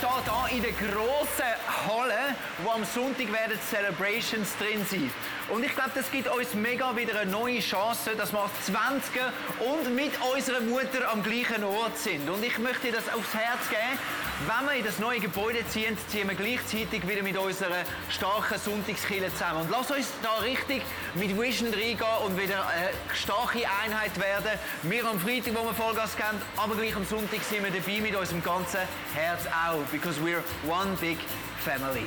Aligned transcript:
stehe 0.00 0.48
hier 0.48 0.56
in 0.56 0.62
der 0.62 0.72
grossen 0.72 1.52
Halle, 1.86 2.34
wo 2.64 2.70
am 2.70 2.84
Sonntag 2.84 3.30
werden 3.30 3.58
Celebrations 3.68 4.48
drin 4.56 4.84
sein. 4.88 5.10
Und 5.50 5.62
ich 5.62 5.74
glaube, 5.74 5.90
das 5.94 6.10
gibt 6.10 6.28
uns 6.28 6.54
mega 6.54 6.96
wieder 6.96 7.20
eine 7.20 7.30
neue 7.30 7.60
Chance, 7.60 8.12
dass 8.16 8.32
wir 8.32 8.40
als 8.40 8.52
20 8.66 9.20
und 9.58 9.94
mit 9.94 10.12
unserer 10.34 10.60
Mutter 10.62 11.10
am 11.12 11.22
gleichen 11.22 11.64
Ort 11.64 11.98
sind. 11.98 12.28
Und 12.30 12.42
ich 12.42 12.58
möchte 12.58 12.90
das 12.92 13.12
aufs 13.12 13.34
Herz 13.34 13.68
geben. 13.68 13.98
Wenn 14.46 14.66
wir 14.66 14.72
in 14.72 14.84
das 14.84 14.98
neue 14.98 15.20
Gebäude 15.20 15.66
ziehen, 15.68 15.98
ziehen 16.08 16.26
wir 16.26 16.34
gleichzeitig 16.34 17.06
wieder 17.06 17.22
mit 17.22 17.36
unserer 17.36 17.84
starken 18.08 18.58
Sonntagskille 18.58 19.30
zusammen. 19.34 19.60
Und 19.60 19.70
lass 19.70 19.90
uns 19.90 20.10
da 20.22 20.32
richtig 20.36 20.82
mit 21.14 21.38
Vision 21.38 21.68
reingehen 21.68 21.98
und 22.24 22.40
wieder 22.40 22.66
eine 22.66 22.88
starke 23.14 23.58
Einheit 23.84 24.18
werden. 24.18 24.58
Wir 24.84 25.04
am 25.04 25.20
Freitag, 25.20 25.54
wo 25.54 25.64
wir 25.66 25.74
Vollgas 25.74 26.16
geben, 26.16 26.40
aber 26.56 26.74
gleich 26.74 26.96
am 26.96 27.04
Sonntag 27.04 27.42
sind 27.42 27.62
wir 27.64 27.70
dabei 27.70 28.00
mit 28.00 28.16
unserem 28.16 28.42
ganzen 28.42 28.80
Herz 29.14 29.42
auch. 29.46 29.84
Because 29.92 30.18
we're 30.18 30.42
one 30.66 30.96
big 31.02 31.18
family. 31.62 32.06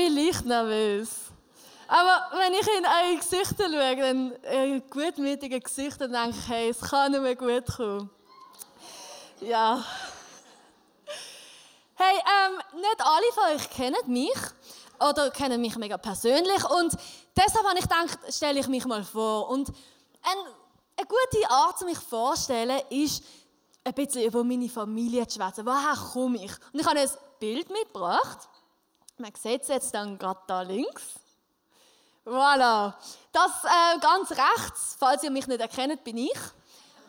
Bin 0.00 0.16
leicht 0.16 0.44
nervös. 0.46 1.10
Aber 1.86 2.38
wenn 2.38 2.54
ich 2.54 2.66
in 2.66 2.86
eure 2.86 3.16
Gesichter 3.16 3.64
schaue, 3.64 3.96
dann 3.96 4.32
äh, 4.44 4.80
gutmütige 4.88 5.60
Gesichter, 5.60 6.08
dann 6.08 6.30
denke 6.30 6.38
ich, 6.38 6.48
hey, 6.48 6.70
es 6.70 6.80
kann 6.80 7.12
nur 7.12 7.34
gut 7.34 7.66
kommen. 7.76 8.10
Ja. 9.40 9.84
Hey, 11.96 12.16
ähm, 12.16 12.60
nicht 12.76 13.00
alle 13.00 13.32
von 13.34 13.44
euch 13.54 13.70
kennen 13.70 13.96
mich 14.06 14.38
oder 15.00 15.30
kennen 15.30 15.60
mich 15.60 15.76
mega 15.76 15.98
persönlich 15.98 16.64
und 16.70 16.96
deshalb 17.36 17.66
habe 17.66 17.78
ich 17.78 17.84
gedacht, 17.84 18.18
stelle 18.30 18.60
ich 18.60 18.68
mich 18.68 18.86
mal 18.86 19.04
vor. 19.04 19.50
Und 19.50 19.68
ein, 19.68 20.38
eine 20.96 21.06
gute 21.06 21.50
Art, 21.50 21.80
mich 21.82 21.98
vorzustellen, 21.98 22.80
ist, 22.88 23.22
ein 23.82 23.94
bisschen 23.94 24.24
über 24.24 24.44
meine 24.44 24.68
Familie 24.68 25.26
zu 25.26 25.38
schwätzen. 25.38 25.66
Woher 25.66 25.96
komme 26.12 26.44
ich? 26.44 26.52
Und 26.72 26.80
ich 26.80 26.86
habe 26.86 27.00
ein 27.00 27.10
Bild 27.38 27.68
mitgebracht. 27.70 28.48
Man 29.20 29.34
sieht 29.34 29.62
es 29.62 29.68
jetzt 29.68 29.94
dann 29.94 30.16
gerade 30.16 30.40
da 30.46 30.62
links. 30.62 31.02
Voilà. 32.24 32.94
Das 33.32 33.50
äh, 33.64 33.98
ganz 34.00 34.30
rechts, 34.30 34.96
falls 34.98 35.22
ihr 35.22 35.30
mich 35.30 35.46
nicht 35.46 35.60
erkennt, 35.60 36.02
bin 36.04 36.16
ich. 36.16 36.38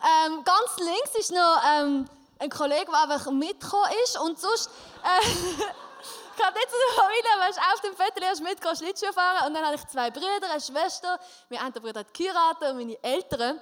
Ähm, 0.03 0.43
ganz 0.43 0.77
links 0.77 1.15
ist 1.17 1.31
noch 1.31 1.61
ähm, 1.73 2.05
ein 2.39 2.49
Kollege, 2.49 2.91
der 2.91 3.03
einfach 3.03 3.31
mitgekommen 3.31 3.93
ist. 4.03 4.19
Und 4.19 4.37
sonst, 4.37 4.69
äh, 5.03 5.25
gerade 6.35 6.57
nicht 6.57 6.69
zu 6.69 6.75
der 6.75 7.01
Familie, 7.01 7.29
weil 7.39 7.49
auf 7.73 7.81
dem 7.81 7.95
Foto 7.95 8.21
erst 8.21 8.41
mitgekommen, 8.41 8.75
Schlittschuh 8.75 9.13
fahren. 9.13 9.47
Und 9.47 9.53
dann 9.53 9.65
habe 9.65 9.75
ich 9.75 9.87
zwei 9.87 10.11
Brüder, 10.11 10.51
eine 10.51 10.59
Schwester. 10.59 11.17
Mein 11.49 11.59
einer 11.59 11.71
Bruder 11.71 12.01
hat 12.01 12.13
geheiratet 12.13 12.71
und 12.71 12.77
meine 12.77 13.01
Eltern. 13.01 13.61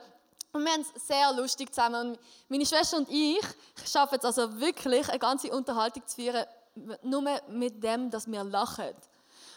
Und 0.53 0.65
wir 0.65 0.73
haben 0.73 0.81
es 0.95 1.07
sehr 1.07 1.31
lustig 1.33 1.71
zusammen. 1.71 2.13
Und 2.13 2.19
meine 2.47 2.65
Schwester 2.65 2.97
und 2.97 3.09
ich 3.11 3.45
schaffen 3.85 4.17
es 4.17 4.25
also 4.25 4.59
wirklich, 4.59 5.07
eine 5.07 5.19
ganze 5.19 5.51
Unterhaltung 5.51 6.07
zu 6.07 6.15
führen, 6.15 6.45
nur 7.03 7.23
mit 7.49 7.83
dem, 7.83 8.09
dass 8.09 8.29
wir 8.29 8.43
lachen. 8.43 8.93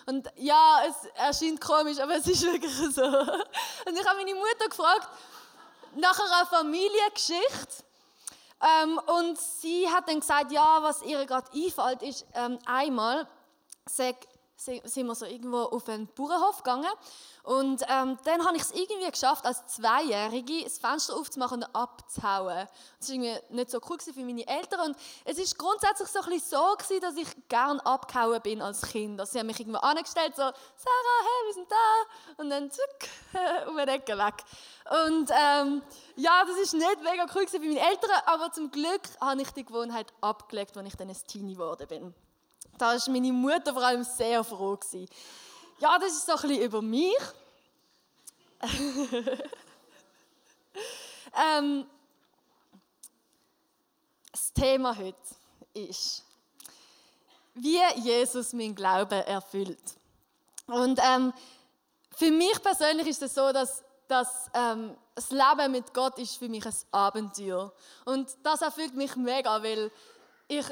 Und 0.07 0.29
ja, 0.37 0.81
es 0.89 1.09
erscheint 1.15 1.61
komisch, 1.61 1.99
aber 2.01 2.17
es 2.17 2.27
ist 2.27 2.43
wirklich 2.43 2.73
so. 2.95 3.03
Und 3.03 3.99
ich 3.99 4.07
habe 4.07 4.19
meine 4.19 4.35
Mutter 4.35 4.69
gefragt 4.69 5.09
nach 5.95 6.19
einer 6.19 6.47
Familiengeschichte. 6.47 7.85
Ähm, 8.63 9.01
und 9.07 9.39
sie 9.39 9.89
hat 9.89 10.09
dann 10.09 10.21
gesagt, 10.21 10.53
ja, 10.53 10.79
was 10.83 11.03
ihr 11.03 11.25
gerade 11.27 11.51
einfällt, 11.53 12.03
ist 12.03 12.27
ähm, 12.35 12.59
einmal, 12.65 13.27
sag, 13.87 14.17
sind 14.65 15.07
wir 15.07 15.15
so 15.15 15.27
irgendwo 15.27 15.63
auf 15.63 15.89
einen 15.89 16.07
Bauernhof 16.09 16.59
gegangen 16.59 16.91
und 17.43 17.83
ähm, 17.89 18.17
dann 18.25 18.47
habe 18.47 18.57
ich 18.57 18.63
es 18.63 18.71
irgendwie 18.71 19.11
geschafft, 19.11 19.45
als 19.45 19.67
Zweijährige 19.67 20.63
das 20.63 20.79
Fenster 20.79 21.17
aufzumachen 21.17 21.63
und 21.63 21.75
abzuhauen. 21.75 22.69
Das 22.99 23.09
war 23.09 23.15
irgendwie 23.15 23.39
nicht 23.51 23.71
so 23.71 23.81
cool 23.89 23.99
für 23.99 24.21
meine 24.21 24.47
Eltern 24.47 24.81
und 24.91 24.97
es 25.25 25.39
ist 25.39 25.59
grundsätzlich 25.59 26.09
so 26.09 26.21
ein 26.21 26.39
so 26.39 26.77
gewesen, 26.79 27.01
dass 27.01 27.17
ich 27.17 27.49
gern 27.49 27.81
abgehauen 27.81 28.41
bin 28.43 28.63
als 28.63 28.83
Kind. 28.83 29.19
Also 29.19 29.33
sie 29.33 29.41
haben 29.41 29.49
mich 29.49 29.59
irgendwo 29.59 29.81
angestellt, 29.81 30.37
so 30.37 30.43
Sarah, 30.43 30.53
hey, 30.55 31.47
wir 31.47 31.55
sind 31.55 31.71
da 31.71 32.43
und 32.43 32.51
dann 32.51 32.71
zuck, 32.71 33.09
um 33.69 33.77
eine 33.77 33.93
Ecke 33.93 34.17
weg. 34.17 34.45
Und 35.09 35.31
ähm, 35.31 35.83
ja, 36.17 36.45
das 36.47 36.57
ist 36.59 36.75
nicht 36.75 37.03
mega 37.03 37.27
cool 37.35 37.47
für 37.49 37.59
meine 37.59 37.81
Eltern, 37.81 38.11
aber 38.27 38.53
zum 38.53 38.71
Glück 38.71 39.03
habe 39.21 39.43
ich 39.43 39.51
die 39.51 39.65
Gewohnheit 39.65 40.13
abgelegt, 40.21 40.77
als 40.77 40.87
ich 40.87 40.97
dann 40.97 41.09
ein 41.09 41.17
Teenie 41.27 41.55
geworden 41.55 41.89
bin. 41.89 42.15
Da 42.83 42.89
war 42.89 43.13
meine 43.13 43.33
Mutter 43.33 43.73
vor 43.73 43.85
allem 43.85 44.03
sehr 44.03 44.43
froh. 44.43 44.77
Gewesen. 44.77 45.09
Ja, 45.79 45.97
das 46.01 46.15
ist 46.15 46.27
so 46.27 46.33
ein 46.33 46.41
bisschen 46.41 46.63
über 46.63 46.83
mich. 46.83 47.15
ähm, 51.57 51.87
das 54.33 54.53
Thema 54.53 54.97
heute 54.97 55.17
ist, 55.75 56.25
wie 57.55 57.79
Jesus 57.99 58.53
mein 58.53 58.75
Glauben 58.75 59.21
erfüllt. 59.21 59.95
Und 60.67 60.99
ähm, 61.05 61.33
für 62.17 62.33
mich 62.33 62.61
persönlich 62.61 63.07
ist 63.07 63.23
es 63.23 63.33
so, 63.33 63.53
dass, 63.53 63.85
dass 64.09 64.51
ähm, 64.55 64.97
das 65.15 65.31
Leben 65.31 65.71
mit 65.71 65.95
Gott 65.95 66.19
ist 66.19 66.37
für 66.37 66.49
mich 66.49 66.67
ein 66.67 66.75
Abenteuer. 66.91 67.73
Und 68.07 68.29
das 68.43 68.61
erfüllt 68.61 68.97
mich 68.97 69.15
mega, 69.15 69.63
weil 69.63 69.93
ich 70.49 70.67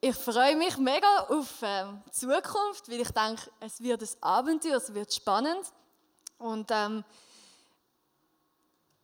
ich 0.00 0.14
freue 0.14 0.56
mich 0.56 0.76
mega 0.78 1.20
auf 1.28 1.62
äh, 1.62 1.84
die 2.06 2.10
Zukunft, 2.10 2.88
weil 2.88 3.00
ich 3.00 3.10
denke, 3.10 3.50
es 3.60 3.80
wird 3.80 4.02
ein 4.02 4.08
Abenteuer, 4.22 4.76
es 4.76 4.92
wird 4.92 5.12
spannend. 5.12 5.72
Und 6.38 6.70
ähm, 6.70 7.04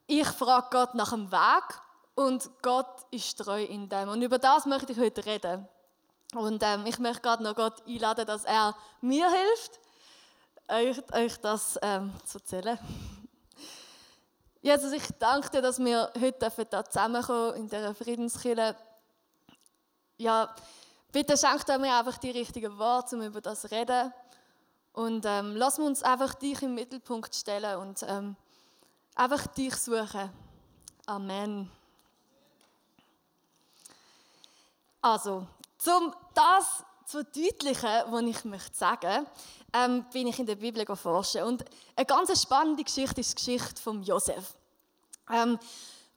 ich 0.06 0.28
frage 0.28 0.68
Gott 0.70 0.94
nach 0.94 1.10
dem 1.10 1.32
Weg 1.32 1.80
und 2.14 2.50
Gott 2.60 3.06
ist 3.10 3.38
treu 3.38 3.62
in 3.64 3.88
dem. 3.88 4.10
Und 4.10 4.22
über 4.22 4.38
das 4.38 4.66
möchte 4.66 4.92
ich 4.92 4.98
heute 4.98 5.24
reden. 5.24 5.66
Und 6.34 6.62
ähm, 6.62 6.86
ich 6.86 6.98
möchte 6.98 7.22
gerade 7.22 7.42
noch 7.42 7.54
Gott 7.54 7.82
einladen, 7.86 8.26
dass 8.26 8.44
er 8.44 8.74
mir 9.00 9.30
hilft, 9.30 9.80
euch, 10.68 11.12
euch 11.12 11.36
das 11.40 11.78
ähm, 11.82 12.12
zu 12.24 12.38
erzählen. 12.38 12.78
Jesus, 14.62 14.92
ich 14.92 15.04
danke 15.18 15.50
dir, 15.50 15.62
dass 15.62 15.78
wir 15.78 16.12
heute 16.20 16.66
da 16.70 16.84
zusammenkommen 16.84 17.54
in 17.56 17.68
dieser 17.68 17.94
Friedenskirche. 17.94 18.76
Ja, 20.18 20.54
bitte 21.12 21.36
schenkt 21.36 21.68
mir 21.68 21.96
einfach 21.96 22.18
die 22.18 22.30
richtigen 22.30 22.76
Worte, 22.78 23.16
um 23.16 23.22
über 23.22 23.40
das 23.40 23.60
zu 23.60 23.70
reden. 23.70 24.12
Und 24.94 25.24
ähm, 25.26 25.56
lass 25.56 25.78
uns 25.78 26.02
einfach 26.02 26.34
dich 26.34 26.60
im 26.62 26.74
Mittelpunkt 26.74 27.34
stellen 27.34 27.78
und 27.78 28.02
ähm, 28.06 28.36
einfach 29.14 29.46
dich 29.48 29.74
suchen. 29.76 30.30
Amen. 31.06 31.70
Also, 35.00 35.46
um 35.86 36.14
das 36.34 36.84
zu 37.06 37.24
verdeutlichen, 37.24 38.02
was 38.06 38.22
ich 38.22 38.44
möchte 38.44 38.76
sagen, 38.76 39.26
ähm, 39.72 40.04
bin 40.12 40.28
ich 40.28 40.38
in 40.38 40.46
der 40.46 40.56
Bibel 40.56 40.84
forschen. 40.94 41.42
Und 41.44 41.64
eine 41.96 42.06
ganz 42.06 42.40
spannende 42.40 42.84
Geschichte 42.84 43.20
ist 43.20 43.32
die 43.32 43.56
Geschichte 43.56 43.82
von 43.82 44.02
Josef. 44.02 44.54
Ähm, 45.30 45.58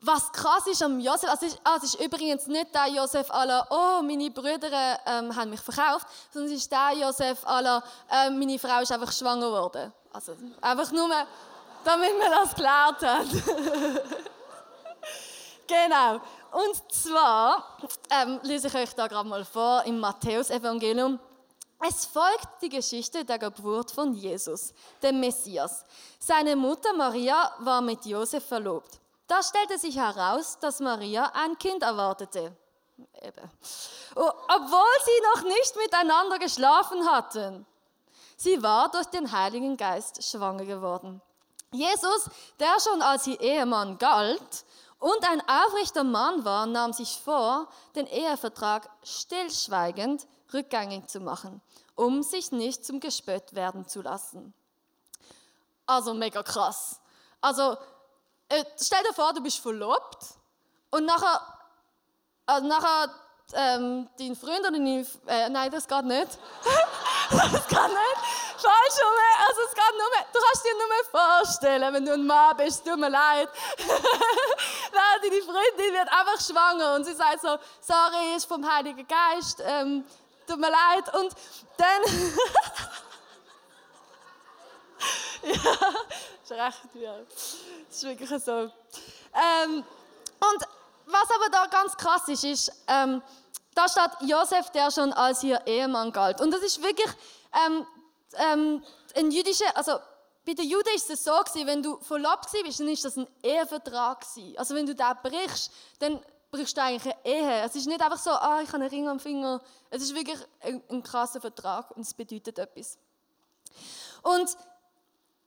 was 0.01 0.31
krass 0.31 0.67
ist 0.67 0.83
am 0.83 0.99
Josef, 0.99 1.29
also 1.29 1.45
ist, 1.45 1.59
ah, 1.63 1.77
es 1.77 1.83
ist 1.83 2.01
übrigens 2.01 2.47
nicht 2.47 2.73
der 2.73 2.87
Josef 2.87 3.31
aller, 3.31 3.65
oh, 3.69 4.01
meine 4.03 4.29
Brüder 4.29 4.99
ähm, 5.05 5.35
haben 5.35 5.49
mich 5.49 5.61
verkauft, 5.61 6.07
sondern 6.31 6.51
es 6.51 6.59
ist 6.59 6.71
der 6.71 6.91
Josef 6.95 7.45
aller, 7.45 7.83
äh, 8.09 8.29
meine 8.29 8.59
Frau 8.59 8.81
ist 8.81 8.91
einfach 8.91 9.11
schwanger 9.11 9.47
geworden. 9.47 9.93
Also 10.13 10.35
einfach 10.61 10.91
nur, 10.91 11.09
damit 11.83 12.17
man 12.17 12.31
das 12.31 12.49
geklärt 12.49 13.01
hat. 13.01 13.27
genau. 15.67 16.21
Und 16.51 16.93
zwar 16.93 17.77
ähm, 18.09 18.39
lese 18.43 18.67
ich 18.67 18.75
euch 18.75 18.95
da 18.95 19.07
gerade 19.07 19.27
mal 19.27 19.43
vor 19.43 19.83
im 19.85 19.99
Matthäus-Evangelium. 19.99 21.19
Es 21.87 22.05
folgt 22.05 22.61
die 22.61 22.69
Geschichte 22.69 23.25
der 23.25 23.37
Geburt 23.37 23.91
von 23.91 24.13
Jesus, 24.13 24.73
dem 25.03 25.19
Messias. 25.19 25.83
Seine 26.19 26.55
Mutter 26.55 26.93
Maria 26.93 27.51
war 27.59 27.81
mit 27.81 28.05
Josef 28.05 28.45
verlobt. 28.45 28.99
Da 29.27 29.41
stellte 29.41 29.77
sich 29.77 29.97
heraus, 29.97 30.59
dass 30.59 30.79
Maria 30.79 31.31
ein 31.33 31.57
Kind 31.57 31.83
erwartete. 31.83 32.55
Eben. 33.21 33.51
Obwohl 34.15 34.95
sie 35.03 35.21
noch 35.33 35.43
nicht 35.43 35.75
miteinander 35.75 36.39
geschlafen 36.39 37.09
hatten. 37.09 37.65
Sie 38.37 38.61
war 38.61 38.89
durch 38.89 39.07
den 39.07 39.31
Heiligen 39.31 39.77
Geist 39.77 40.23
schwanger 40.23 40.65
geworden. 40.65 41.21
Jesus, 41.71 42.29
der 42.59 42.79
schon 42.79 43.01
als 43.01 43.27
ihr 43.27 43.39
Ehemann 43.39 43.97
galt 43.97 44.65
und 44.99 45.29
ein 45.29 45.41
aufrechter 45.47 46.03
Mann 46.03 46.45
war, 46.45 46.65
nahm 46.65 46.93
sich 46.93 47.19
vor, 47.19 47.67
den 47.95 48.07
Ehevertrag 48.07 48.89
stillschweigend 49.03 50.27
rückgängig 50.53 51.07
zu 51.07 51.19
machen, 51.19 51.61
um 51.95 52.23
sich 52.23 52.51
nicht 52.51 52.85
zum 52.85 52.99
Gespött 52.99 53.55
werden 53.55 53.87
zu 53.87 54.01
lassen. 54.01 54.53
Also 55.85 56.13
mega 56.13 56.43
krass. 56.43 57.01
Also 57.41 57.77
äh, 58.49 58.63
stell 58.81 59.03
dir 59.03 59.13
vor, 59.13 59.33
du 59.33 59.41
bist 59.41 59.59
verlobt 59.59 60.25
und 60.91 61.05
nachher, 61.05 61.41
also 62.45 62.67
nachher 62.67 63.09
ähm, 63.53 64.09
dein 64.17 64.35
Freund 64.35 64.59
oder 64.59 64.71
deine, 64.71 65.05
äh, 65.27 65.49
nein, 65.49 65.71
das 65.71 65.87
geht 65.87 66.05
nicht. 66.05 66.27
das 67.29 67.67
geht 67.67 67.71
nicht. 67.71 68.17
Falsch 68.57 68.97
rum. 69.03 69.19
Also 69.47 69.61
es 69.67 69.73
geht 69.73 69.93
nur, 69.97 70.09
du 70.33 70.39
kannst 70.39 70.65
dir 70.65 70.73
nur 70.75 71.21
vorstellen, 71.21 71.93
wenn 71.93 72.05
du 72.05 72.13
ein 72.13 72.25
Mann 72.25 72.57
bist, 72.57 72.85
tut 72.85 72.97
mir 72.97 73.09
leid. 73.09 73.49
nein, 74.93 75.19
deine 75.21 75.41
Freundin 75.41 75.93
wird 75.93 76.09
einfach 76.11 76.41
schwanger 76.41 76.95
und 76.95 77.03
sie 77.03 77.13
sagt 77.13 77.41
so, 77.41 77.57
sorry, 77.81 78.35
ist 78.35 78.45
vom 78.45 78.67
Heiligen 78.69 79.07
Geist, 79.07 79.61
ähm, 79.65 80.05
tut 80.47 80.59
mir 80.59 80.71
leid. 80.71 81.13
Und 81.15 81.33
dann... 81.77 82.01
ja, 85.43 85.53
ist 86.43 86.51
recht, 86.51 86.95
ja. 86.95 87.15
Das 87.87 87.97
ist 87.97 88.03
wirklich 88.03 88.29
so. 88.43 88.51
Ähm, 88.51 89.83
und 90.39 90.67
was 91.05 91.29
aber 91.35 91.49
da 91.51 91.65
ganz 91.67 91.95
krass 91.97 92.27
ist, 92.27 92.43
ist, 92.43 92.71
ähm, 92.87 93.21
da 93.73 93.87
steht 93.87 94.29
Josef, 94.29 94.69
der 94.71 94.89
schon 94.91 95.13
als 95.13 95.43
ihr 95.43 95.61
Ehemann 95.67 96.11
galt. 96.11 96.41
Und 96.41 96.51
das 96.51 96.61
ist 96.61 96.81
wirklich 96.81 97.09
ähm, 97.65 97.85
ähm, 98.33 98.83
ein 99.15 99.31
jüdischer, 99.31 99.75
also 99.75 99.99
bei 100.45 100.53
den 100.53 100.69
Juden 100.69 100.89
ist 100.95 101.09
es 101.09 101.23
so 101.23 101.31
gewesen, 101.31 101.65
wenn 101.65 101.81
du 101.81 101.97
verlobt 102.01 102.51
bist, 102.63 102.79
dann 102.79 102.87
ist 102.87 103.03
das 103.03 103.17
ein 103.17 103.27
Ehevertrag 103.41 104.21
gewesen. 104.21 104.57
Also 104.57 104.75
wenn 104.75 104.85
du 104.85 104.93
da 104.93 105.13
brichst, 105.13 105.71
dann 105.99 106.21
brichst 106.51 106.77
du 106.77 106.83
eigentlich 106.83 107.13
eine 107.13 107.25
Ehe. 107.25 107.61
Es 107.63 107.75
ist 107.75 107.87
nicht 107.87 108.01
einfach 108.01 108.19
so, 108.19 108.29
ah, 108.29 108.61
ich 108.61 108.67
habe 108.67 108.83
einen 108.83 108.89
Ring 108.89 109.07
am 109.07 109.19
Finger. 109.19 109.59
Es 109.89 110.03
ist 110.03 110.13
wirklich 110.13 110.37
ein, 110.61 110.83
ein 110.89 111.01
krasser 111.01 111.41
Vertrag 111.41 111.89
und 111.91 112.03
es 112.03 112.13
bedeutet 112.13 112.59
etwas. 112.59 112.97
Und 114.21 114.55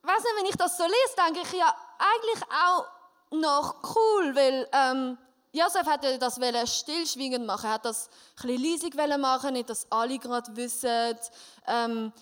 weiß 0.08 0.22
nicht, 0.22 0.37
wenn 0.38 0.46
ich 0.46 0.56
das 0.56 0.76
so 0.76 0.84
lese, 0.84 1.16
denke 1.16 1.40
ich 1.40 1.52
ja 1.52 1.75
eigentlich 1.99 2.43
auch 2.64 2.87
noch 3.31 3.94
cool, 3.94 4.34
weil 4.34 4.69
ähm, 4.72 5.19
Josef 5.52 5.87
hätte 5.87 6.19
das 6.19 6.38
stillschweigend 6.66 7.46
machen, 7.46 7.66
er 7.66 7.75
hat 7.75 7.84
das 7.84 8.08
ein 8.43 8.46
bisschen 8.46 8.72
leisig 8.72 9.19
machen, 9.19 9.52
nicht, 9.52 9.69
dass 9.69 9.90
alle 9.90 10.19
gerade 10.19 10.56
wissen. 10.56 11.19
Ähm, 11.66 12.12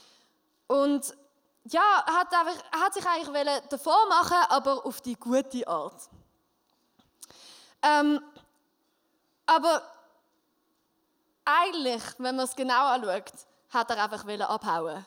und 0.66 1.16
ja, 1.64 2.04
er 2.06 2.14
hat, 2.14 2.32
einfach, 2.32 2.62
hat 2.72 2.94
sich 2.94 3.06
eigentlich 3.06 3.62
davor 3.68 4.06
machen, 4.08 4.38
aber 4.48 4.84
auf 4.84 5.00
die 5.00 5.16
gute 5.16 5.66
Art. 5.66 6.08
Ähm, 7.82 8.20
aber 9.46 9.82
eigentlich, 11.44 12.02
wenn 12.18 12.36
man 12.36 12.46
es 12.46 12.56
genau 12.56 12.86
anschaut, 12.86 13.32
hat 13.70 13.90
er 13.90 14.02
einfach 14.02 14.24
abhauen 14.48 15.04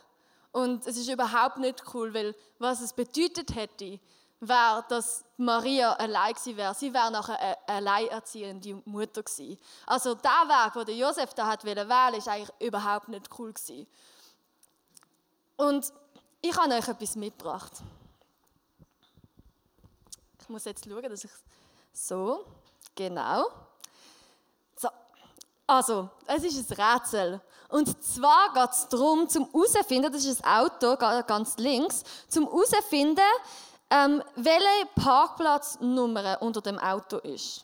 und 0.51 0.85
es 0.87 0.97
ist 0.97 1.09
überhaupt 1.09 1.57
nicht 1.57 1.83
cool, 1.93 2.13
weil 2.13 2.35
was 2.57 2.81
es 2.81 2.93
bedeutet 2.93 3.55
hätte, 3.55 3.99
wäre, 4.39 4.85
dass 4.89 5.25
Maria 5.37 5.93
allein 5.93 6.33
gewesen 6.33 6.57
wäre. 6.57 6.73
Sie 6.73 6.93
wäre 6.93 7.11
nachher 7.11 7.39
eine 7.39 7.57
alleinerziehende 7.67 8.81
Mutter 8.85 9.21
gewesen. 9.23 9.59
Also 9.85 10.15
der 10.15 10.31
Weg, 10.31 10.85
den 10.85 10.97
Josef 10.97 11.33
da 11.33 11.47
hat 11.47 11.63
wählen 11.63 11.87
wollte, 11.89 12.17
ist 12.17 12.27
eigentlich 12.27 12.51
überhaupt 12.59 13.09
nicht 13.09 13.29
cool 13.37 13.53
gewesen. 13.53 13.87
Und 15.57 15.91
ich 16.41 16.55
habe 16.55 16.73
euch 16.73 16.87
etwas 16.87 17.15
mitgebracht. 17.15 17.73
Ich 20.41 20.49
muss 20.49 20.65
jetzt 20.65 20.85
schauen, 20.85 21.03
dass 21.03 21.23
ich 21.23 21.31
so 21.91 22.45
genau. 22.95 23.45
So, 24.75 24.89
also 25.67 26.09
es 26.25 26.43
ist 26.43 26.71
ein 26.71 26.81
Rätsel. 26.81 27.41
Und 27.69 28.03
zwar 28.03 28.51
geht 28.53 28.71
es 28.71 28.87
darum, 28.89 29.29
zum 29.29 29.47
herausfinden, 29.51 30.11
das 30.11 30.25
ist 30.25 30.43
ein 30.43 30.65
Auto 30.65 30.95
ganz 30.97 31.57
links, 31.57 32.03
zum 32.27 32.45
herausfinden, 32.45 33.21
ähm, 33.91 34.23
welche 34.35 34.85
Parkplatznummer 34.95 36.41
unter 36.41 36.61
dem 36.61 36.77
Auto 36.79 37.17
ist. 37.17 37.63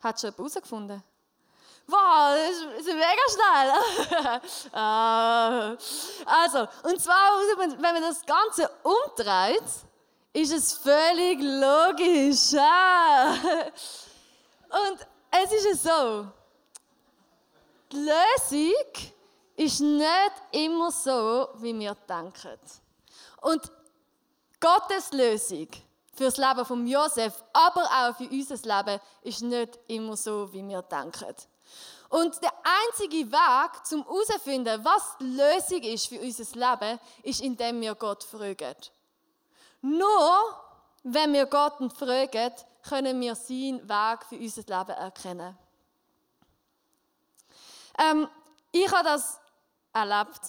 Hat 0.00 0.20
schon 0.20 0.30
jemand 0.30 0.38
herausgefunden? 0.38 1.02
Wow, 1.86 2.36
das 2.36 2.58
ist 2.80 2.86
mega 2.86 3.26
schnell. 3.32 3.72
Ah. 4.72 5.70
also, 6.26 6.68
und 6.82 7.00
zwar, 7.00 7.38
wenn 7.56 7.80
man 7.80 8.02
das 8.02 8.20
Ganze 8.26 8.70
umdreht, 8.82 9.64
ist 10.34 10.52
es 10.52 10.74
völlig 10.74 11.40
logisch. 11.40 12.52
Und 14.68 14.98
es 15.30 15.52
ist 15.52 15.82
so, 15.82 16.26
die 17.92 17.96
Lösung 17.96 19.12
ist 19.56 19.80
nicht 19.80 20.32
immer 20.52 20.90
so, 20.90 21.48
wie 21.56 21.78
wir 21.78 21.96
denken. 22.08 22.58
Und 23.40 23.70
Gottes 24.60 25.12
Lösung 25.12 25.68
für 26.14 26.24
das 26.24 26.36
Leben 26.36 26.64
von 26.64 26.86
Josef, 26.86 27.44
aber 27.52 27.84
auch 27.84 28.16
für 28.16 28.28
unser 28.28 28.56
Leben, 28.56 29.00
ist 29.22 29.42
nicht 29.42 29.78
immer 29.86 30.16
so, 30.16 30.52
wie 30.52 30.66
wir 30.66 30.82
denken. 30.82 31.34
Und 32.08 32.42
der 32.42 32.52
einzige 32.64 33.30
Weg, 33.30 33.86
zum 33.86 34.02
herauszufinden, 34.04 34.84
was 34.84 35.16
die 35.20 35.24
Lösung 35.24 35.82
ist 35.82 36.06
für 36.06 36.18
unser 36.20 36.44
Leben, 36.58 36.98
ist, 37.22 37.40
indem 37.40 37.80
wir 37.80 37.94
Gott 37.94 38.24
fragen. 38.24 38.74
Nur 39.82 40.56
wenn 41.02 41.32
wir 41.32 41.46
Gott 41.46 41.74
fragen, 41.92 42.52
können 42.88 43.20
wir 43.20 43.34
seinen 43.34 43.86
Weg 43.88 44.24
für 44.28 44.36
unser 44.36 44.62
Leben 44.62 44.98
erkennen. 44.98 45.56
Ähm, 47.98 48.28
ich 48.72 48.90
habe 48.92 49.04
das 49.04 49.40
erlebt. 49.92 50.40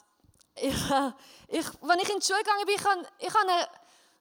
Ich, 0.56 0.76
ich, 1.48 1.66
als 1.66 2.04
ich 2.04 2.10
in 2.10 2.20
die 2.20 2.26
Schule 2.26 2.40
gegangen 2.40 2.66
bin, 2.66 2.76
ich, 2.76 2.86
habe, 2.86 3.08
ich, 3.18 3.34
habe 3.34 3.68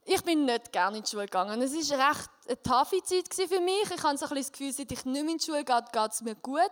ich 0.05 0.25
bin 0.25 0.45
nicht 0.45 0.73
gerne 0.73 0.97
in 0.97 1.03
die 1.03 1.11
Schule 1.11 1.25
gegangen. 1.25 1.61
Es 1.61 1.73
war 1.91 2.11
recht 2.11 2.31
eine 2.47 2.63
taffe 2.63 3.03
Zeit 3.03 3.35
für 3.35 3.61
mich. 3.61 3.91
Ich 3.91 4.03
habe 4.03 4.17
so 4.17 4.27
ein 4.27 4.35
das 4.35 4.53
Gefühl, 4.53 4.73
seit 4.73 4.91
ich 4.91 5.05
nicht 5.05 5.23
mehr 5.23 5.33
in 5.33 5.39
die 5.39 5.45
Schule 5.45 5.65
gehe, 5.65 5.85
geht 5.93 6.13
es 6.13 6.23
mir 6.23 6.35
gut. 6.37 6.71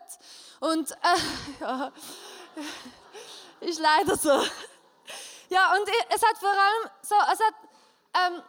Und 0.60 0.90
äh, 0.92 1.60
ja, 1.60 1.92
ist 3.60 3.80
leider 3.80 4.16
so. 4.16 4.42
Ja, 5.48 5.72
und 5.74 5.88
es 6.08 6.22
hat 6.22 6.36
vor 6.38 6.50
allem 6.50 6.90
so, 7.02 7.14
es 7.32 7.38
hat, 7.38 7.54
ähm, 8.14 8.42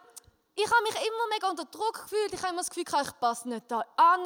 ich 0.55 0.65
habe 0.65 0.81
mich 0.81 0.95
immer 0.95 1.27
mega 1.31 1.47
unter 1.47 1.65
Druck 1.65 2.01
gefühlt. 2.01 2.33
Ich 2.33 2.39
habe 2.39 2.53
immer 2.53 2.61
das 2.61 2.71
Gefühl, 2.71 2.85
ich 2.87 3.19
passe 3.19 3.47
nicht 3.47 3.69
da 3.69 3.85
an. 3.95 4.21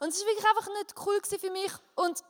Und 0.00 0.08
es 0.08 0.20
war 0.20 0.26
wirklich 0.26 0.48
einfach 0.48 0.66
nicht 0.66 0.94
cool 1.06 1.20
für 1.22 1.50
mich. 1.52 1.72
Und 1.94 2.24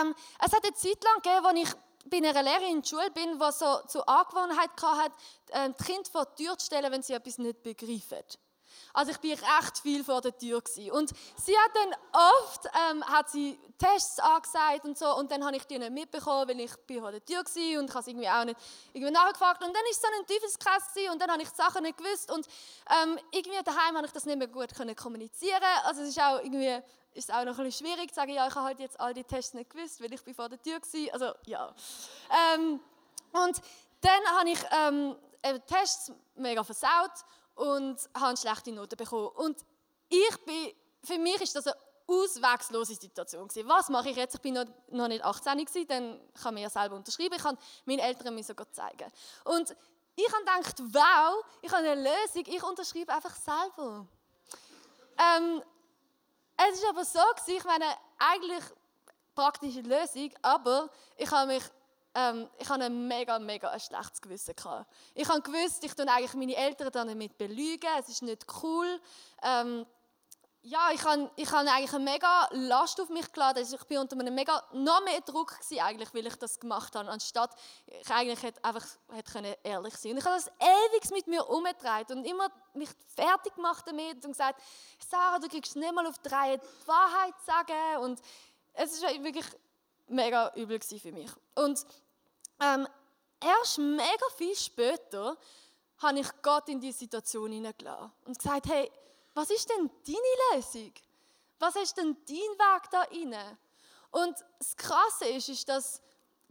ähm, 0.00 0.14
es 0.38 0.52
hat 0.52 0.64
eine 0.64 0.74
Zeit 0.74 1.02
lang 1.04 1.22
gegeben, 1.22 1.46
als 1.46 1.58
ich 1.58 1.74
bei 2.06 2.18
einer 2.18 2.42
Lehrerin 2.42 2.76
in 2.76 2.82
der 2.82 2.88
Schule 2.88 3.10
bin, 3.10 3.38
die 3.38 3.52
so 3.52 3.80
zur 3.88 4.08
Angewohnheit 4.08 4.70
hatte, 4.82 5.14
äh, 5.48 5.70
die 5.70 5.84
Kinder 5.84 6.10
vor 6.10 6.26
die 6.26 6.44
Tür 6.44 6.58
zu 6.58 6.66
stellen, 6.66 6.92
wenn 6.92 7.02
sie 7.02 7.14
etwas 7.14 7.38
nicht 7.38 7.62
begreifen. 7.62 8.24
Also 8.92 9.10
ich 9.10 9.18
bin 9.18 9.32
echt 9.32 9.78
viel 9.82 10.04
vor 10.04 10.20
der 10.20 10.36
Tür 10.36 10.60
gewesen. 10.60 10.92
Und 10.92 11.10
sie 11.36 11.56
hat 11.56 11.70
dann 11.74 11.94
oft 12.12 12.66
ähm, 12.90 13.04
hat 13.04 13.30
sie 13.30 13.58
Tests 13.78 14.20
angesagt 14.20 14.84
und 14.84 14.96
so 14.96 15.16
und 15.16 15.30
dann 15.30 15.44
habe 15.44 15.56
ich 15.56 15.64
die 15.64 15.78
nicht 15.78 15.90
mitbekommen, 15.90 16.48
weil 16.48 16.60
ich 16.60 16.74
bin 16.86 17.00
vor 17.00 17.10
der 17.10 17.24
Tür 17.24 17.38
war 17.38 17.80
und 17.80 17.88
ich 17.88 17.94
habe 17.94 18.10
irgendwie 18.10 18.28
auch 18.28 18.44
nicht 18.44 18.58
irgendwie 18.92 19.12
nachgefragt 19.12 19.64
und 19.64 19.74
dann 19.74 19.82
ist 19.90 19.96
es 19.96 20.02
so 20.02 20.08
ein 20.08 20.26
Teufelskreis 20.26 21.12
und 21.12 21.20
dann 21.20 21.30
habe 21.30 21.42
ich 21.42 21.48
die 21.48 21.56
Sachen 21.56 21.82
nicht 21.82 21.98
gewusst 21.98 22.30
und 22.30 22.46
ähm, 23.02 23.18
irgendwie 23.32 23.62
daheim 23.64 23.96
habe 23.96 24.06
ich 24.06 24.12
das 24.12 24.26
nicht 24.26 24.38
mehr 24.38 24.48
gut 24.48 24.74
können 24.74 24.94
kommunizieren. 24.94 25.62
Also 25.84 26.02
es 26.02 26.10
ist 26.10 26.20
auch 26.20 26.40
irgendwie 26.40 26.80
ist 27.14 27.32
auch 27.32 27.44
noch 27.44 27.58
ein 27.58 27.64
bisschen 27.64 27.86
schwierig 27.86 28.10
zu 28.10 28.16
sagen, 28.16 28.32
ja, 28.32 28.46
ich 28.46 28.54
habe 28.54 28.66
halt 28.66 28.80
jetzt 28.80 28.98
all 29.00 29.14
die 29.14 29.24
Tests 29.24 29.54
nicht 29.54 29.70
gewusst, 29.70 30.02
weil 30.02 30.12
ich 30.12 30.22
bin 30.22 30.34
vor 30.34 30.48
der 30.48 30.60
Tür 30.60 30.80
war. 30.80 31.14
Also 31.14 31.32
ja. 31.46 31.74
Ähm, 32.54 32.80
und 33.32 33.60
dann 34.00 34.38
habe 34.38 34.50
ich 34.50 34.58
ähm, 34.70 35.16
Tests 35.66 36.12
mega 36.34 36.62
versaut 36.62 37.12
und 37.54 37.96
habe 38.14 38.36
schlechte 38.36 38.72
Note 38.72 38.96
bekommen. 38.96 39.28
Und 39.28 39.64
ich 40.08 40.44
bin, 40.44 40.72
für 41.02 41.18
mich 41.18 41.40
ist 41.40 41.54
das 41.56 41.68
eine 41.68 41.76
auswegslose 42.06 42.94
Situation 42.94 43.48
gewesen. 43.48 43.68
Was 43.68 43.88
mache 43.88 44.10
ich 44.10 44.16
jetzt? 44.16 44.34
Ich 44.34 44.40
bin 44.40 44.54
noch, 44.54 44.66
noch 44.90 45.08
nicht 45.08 45.24
18 45.24 45.64
gewesen, 45.64 45.86
dann 45.86 46.20
kann 46.40 46.54
man 46.54 46.62
ja 46.62 46.70
selber 46.70 46.96
unterschreiben. 46.96 47.34
Ich 47.36 47.42
kann 47.42 47.56
meinen 47.86 48.00
Eltern 48.00 48.34
mir 48.34 48.44
sogar 48.44 48.70
zeigen. 48.72 49.10
Und 49.44 49.74
ich 50.16 50.32
habe 50.32 50.44
gedacht, 50.44 50.80
wow, 50.92 51.44
ich 51.62 51.72
habe 51.72 51.88
eine 51.88 52.02
Lösung. 52.02 52.44
Ich 52.46 52.62
unterschreibe 52.62 53.12
einfach 53.12 53.34
selber. 53.34 54.06
Ähm, 55.18 55.62
es 56.56 56.78
ist 56.78 56.88
aber 56.88 57.04
so 57.04 57.20
ich 57.46 57.64
meine, 57.64 57.86
eigentlich 58.18 58.64
praktische 59.34 59.80
Lösung, 59.80 60.30
aber 60.42 60.88
ich 61.16 61.30
habe 61.30 61.54
mich 61.54 61.62
ähm, 62.14 62.48
ich 62.58 62.68
hatte 62.68 62.84
ein 62.84 63.08
mega, 63.08 63.38
mega 63.38 63.70
ein 63.70 63.80
schlechtes 63.80 64.22
Gewissen. 64.22 64.54
Gehabt. 64.54 64.88
Ich 65.14 65.28
habe 65.28 65.42
gewusst, 65.42 65.82
ich 65.82 65.94
tue 65.94 66.08
eigentlich 66.08 66.34
meine 66.34 66.56
Eltern 66.56 66.90
damit 66.92 67.36
belügen, 67.36 67.90
es 67.98 68.08
ist 68.08 68.22
nicht 68.22 68.46
cool. 68.62 69.00
Ähm, 69.42 69.84
ja, 70.66 70.90
ich 70.94 71.04
habe, 71.04 71.30
ich 71.36 71.50
habe 71.52 71.70
eigentlich 71.70 71.92
eine 71.92 72.04
mega 72.04 72.48
Last 72.52 72.98
auf 72.98 73.10
mich 73.10 73.30
geladen. 73.30 73.58
Also 73.58 73.76
ich 73.76 73.84
bin 73.84 73.98
unter 73.98 74.18
einem 74.18 74.34
mega, 74.34 74.62
noch 74.72 75.04
mehr 75.04 75.20
Druck 75.20 75.58
gewesen, 75.58 75.80
eigentlich, 75.80 76.14
weil 76.14 76.26
ich 76.26 76.36
das 76.36 76.58
gemacht 76.58 76.96
habe, 76.96 77.10
anstatt 77.10 77.54
ich 77.86 78.10
eigentlich 78.10 78.42
hätte 78.42 78.64
einfach 78.64 78.84
hätte 79.12 79.30
können 79.30 79.54
ehrlich 79.62 79.94
sein 79.96 80.12
Und 80.12 80.18
ich 80.18 80.24
habe 80.24 80.36
das 80.36 80.50
ewig 80.58 81.10
mit 81.10 81.26
mir 81.26 81.46
umgetragen 81.46 82.18
und 82.18 82.24
immer 82.24 82.48
mich 82.72 82.88
fertig 83.14 83.54
gemacht 83.54 83.84
damit 83.86 84.24
und 84.24 84.32
gesagt, 84.32 84.62
Sarah, 85.06 85.38
du 85.38 85.48
kriegst 85.48 85.76
nicht 85.76 85.94
mal 85.94 86.06
auf 86.06 86.18
drei 86.18 86.56
die 86.56 86.88
Wahrheit 86.88 87.34
sagen. 87.44 88.02
Und 88.02 88.20
es 88.72 89.02
war 89.02 89.10
wirklich 89.22 89.46
mega 90.06 90.50
übel 90.54 90.80
für 90.80 91.12
mich. 91.12 91.30
Und 91.56 91.84
ähm, 92.60 92.88
erst 93.38 93.78
mega 93.78 94.26
viel 94.34 94.56
später 94.56 95.36
habe 95.98 96.20
ich 96.20 96.28
Gott 96.40 96.70
in 96.70 96.80
diese 96.80 97.00
Situation 97.00 97.52
hineingelassen 97.52 98.12
und 98.24 98.38
gesagt, 98.38 98.66
hey, 98.66 98.90
was 99.34 99.50
ist 99.50 99.68
denn 99.68 99.90
deine 100.06 100.56
Lösung? 100.60 100.92
Was 101.58 101.76
ist 101.76 101.96
denn 101.96 102.16
dein 102.26 102.36
Weg 102.36 102.90
da 102.90 103.00
rein? 103.00 103.58
Und 104.10 104.36
das 104.58 104.76
Krasse 104.76 105.26
ist, 105.26 105.48
ist 105.48 105.68
dass 105.68 106.00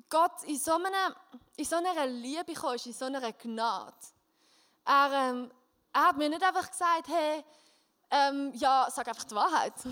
Gott 0.10 0.44
in 0.44 0.58
so, 0.58 0.74
einer, 0.74 1.16
in 1.56 1.66
so 1.66 1.78
einer 1.78 2.06
Liebe 2.06 2.54
kam, 2.54 2.76
in 2.86 2.94
so 2.94 3.06
einer 3.06 3.32
Gnade. 3.32 3.96
Er, 4.86 5.12
ähm, 5.12 5.52
er 5.94 6.08
hat 6.08 6.18
mir 6.18 6.30
nicht 6.30 6.44
einfach 6.44 6.70
gesagt, 6.70 7.08
hey, 7.08 7.44
ähm, 8.12 8.52
ja, 8.56 8.88
sag 8.92 9.08
einfach 9.08 9.24
die 9.24 9.36
Wahrheit. 9.36 9.74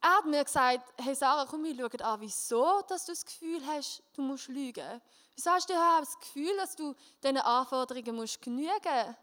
Er 0.00 0.18
hat 0.18 0.26
mir 0.26 0.44
gesagt, 0.44 0.94
hey 1.00 1.12
Sarah, 1.12 1.44
komm, 1.44 1.64
wir 1.64 1.74
schauen 1.74 2.00
an, 2.02 2.20
wieso 2.20 2.82
dass 2.82 3.04
du 3.04 3.10
das 3.10 3.24
Gefühl 3.24 3.60
hast, 3.66 4.00
du 4.12 4.22
musst 4.22 4.46
lügen. 4.46 5.00
Wieso 5.34 5.50
hast 5.50 5.68
du 5.68 5.74
das 5.74 6.16
Gefühl, 6.20 6.56
dass 6.56 6.76
du 6.76 6.94
diesen 7.20 7.38
Anforderungen 7.38 8.14
musst 8.14 8.40
genügen 8.40 8.70
musst? 8.70 9.16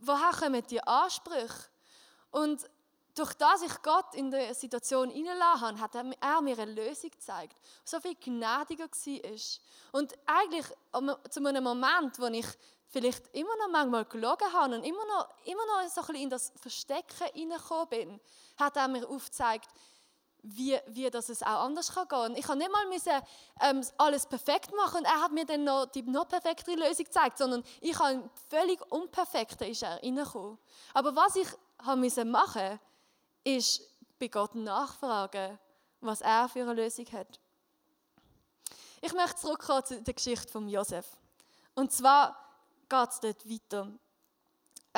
Woher 0.00 0.32
kommen 0.32 0.62
die 0.66 0.82
Ansprüche? 0.82 1.68
Und 2.30 2.68
durch 3.14 3.34
das 3.34 3.62
ich 3.62 3.82
Gott 3.82 4.14
in 4.14 4.30
der 4.30 4.54
Situation 4.54 5.10
hineingelassen 5.10 5.80
habe, 5.80 5.80
hat 5.80 5.94
er 5.94 6.40
mir 6.40 6.58
eine 6.58 6.72
Lösung 6.72 7.10
gezeigt, 7.10 7.56
so 7.84 8.00
viel 8.00 8.14
gnädiger 8.14 8.88
war. 8.88 10.00
Und 10.00 10.14
eigentlich 10.26 10.66
zu 11.30 11.44
einem 11.44 11.64
Moment, 11.64 12.18
wo 12.20 12.26
ich 12.26 12.46
vielleicht 12.88 13.34
immer 13.34 13.56
noch 13.58 13.70
manchmal 13.70 14.04
gelogen 14.04 14.52
habe 14.52 14.76
und 14.76 14.84
immer 14.84 15.04
noch, 15.06 15.28
immer 15.44 15.66
noch 15.66 15.88
so 15.88 16.00
ein 16.00 16.06
bisschen 16.06 16.22
in 16.22 16.30
das 16.30 16.52
Verstecken 16.56 17.26
hineingekommen 17.34 17.88
bin, 17.88 18.20
hat 18.56 18.76
er 18.76 18.88
mir 18.88 19.08
aufgezeigt, 19.08 19.68
wie, 20.42 20.78
wie 20.86 21.10
das 21.10 21.28
es 21.28 21.42
auch 21.42 21.64
anders 21.64 21.92
kann 21.92 22.08
gehen. 22.08 22.36
Ich 22.36 22.46
habe 22.48 22.58
nicht 22.58 22.70
mal 22.70 22.86
müssen, 22.88 23.12
ähm, 23.60 23.82
alles 23.98 24.26
perfekt 24.26 24.72
machen 24.74 24.98
und 24.98 25.04
er 25.04 25.22
hat 25.22 25.32
mir 25.32 25.44
dann 25.44 25.64
noch 25.64 25.86
die 25.86 26.02
noch 26.02 26.28
perfektere 26.28 26.76
Lösung 26.76 27.04
gezeigt, 27.04 27.38
sondern 27.38 27.62
ich 27.80 27.98
habe 27.98 28.28
völlig 28.48 28.80
unperfekte 28.90 29.66
ist 29.66 29.82
er 29.82 30.02
reingekommen. 30.02 30.58
Aber 30.94 31.14
was 31.14 31.36
ich 31.36 31.48
habe 31.84 32.00
müssen 32.00 32.30
machen, 32.30 32.78
ist 33.44 33.82
bei 34.18 34.28
Gott 34.28 34.54
nachfragen, 34.54 35.58
was 36.00 36.20
er 36.20 36.48
für 36.48 36.62
eine 36.62 36.74
Lösung 36.74 37.06
hat. 37.12 37.40
Ich 39.00 39.12
möchte 39.12 39.36
zurückkommen 39.36 39.84
zu 39.84 40.02
der 40.02 40.14
Geschichte 40.14 40.50
von 40.50 40.68
Josef. 40.68 41.06
Und 41.74 41.92
zwar 41.92 42.36
geht 42.88 43.08
es 43.10 43.20
dort 43.20 43.48
weiter. 43.48 43.88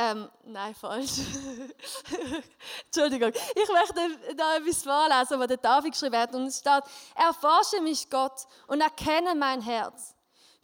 Ähm, 0.02 0.30
nein, 0.44 0.74
falsch. 0.74 1.18
Entschuldigung. 2.86 3.32
Ich 3.34 3.68
möchte 3.68 4.34
da 4.34 4.56
etwas 4.56 4.82
vorlesen, 4.82 5.38
was 5.38 5.46
der 5.46 5.58
David 5.58 5.92
geschrieben 5.92 6.16
hat. 6.16 6.34
Und 6.34 6.46
es 6.46 6.60
steht, 6.60 6.84
erforsche 7.14 7.82
mich 7.82 8.08
Gott 8.08 8.46
und 8.66 8.80
erkenne 8.80 9.34
mein 9.34 9.60
Herz. 9.60 10.14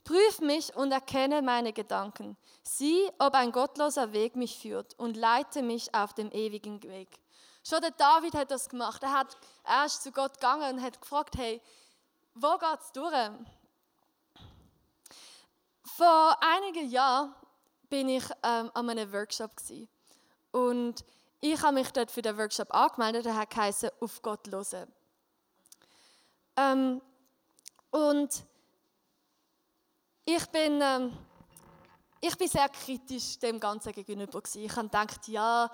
Prüf 0.05 0.41
mich 0.41 0.75
und 0.75 0.91
erkenne 0.91 1.43
meine 1.43 1.75
Gedanken. 1.75 2.39
Sieh, 2.63 3.11
ob 3.19 3.35
ein 3.35 3.53
gottloser 3.53 4.15
Weg 4.15 4.37
mich 4.37 4.59
führt 4.59 4.99
und 4.99 5.19
leite 5.19 5.61
mich 5.61 5.95
auf 5.95 6.15
dem 6.15 6.31
ewigen 6.33 6.83
Weg. 6.85 7.11
Schon 7.63 7.83
der 7.83 7.91
David 7.91 8.35
hat 8.35 8.51
das 8.51 8.71
gemacht. 8.71 9.03
Er, 9.03 9.13
hat, 9.13 9.37
erst 9.67 10.03
zu 10.03 10.13
Gott 10.13 10.33
gegangen 10.35 10.77
und 10.77 10.83
hat 10.83 10.99
gefragt, 10.99 11.37
hey, 11.37 11.61
wo 12.33 12.57
geht 12.57 12.81
es 12.81 12.93
durch? 12.93 13.13
Vor 15.85 16.39
einigen 16.41 16.89
Jahren 16.89 17.35
bin 17.89 18.09
ich 18.09 18.25
ähm, 18.43 18.71
an 18.75 18.91
einem 18.91 19.13
Workshop 19.13 19.57
gewesen. 19.57 19.89
und 20.53 21.05
ich 21.41 21.63
habe 21.63 21.75
mich 21.75 21.91
dort 21.91 22.11
für 22.11 22.23
den 22.23 22.37
Workshop 22.39 22.75
angemeldet. 22.75 23.27
Der 23.27 23.37
hat 23.37 23.51
geheißen, 23.51 23.91
auf 24.01 24.23
Gott 24.23 24.49
hören. 24.51 24.93
Ähm, 26.57 27.03
und 27.91 28.45
ich 30.25 30.47
bin, 30.47 30.81
ähm, 30.83 31.17
ich 32.21 32.37
bin 32.37 32.49
sehr 32.49 32.69
kritisch 32.69 33.39
dem 33.39 33.61
Ganzen 33.61 33.93
gegenüber 33.93 34.41
gewesen. 34.41 34.65
Ich 34.65 34.75
habe 34.75 34.89
gedacht, 34.89 35.29
ja, 35.29 35.71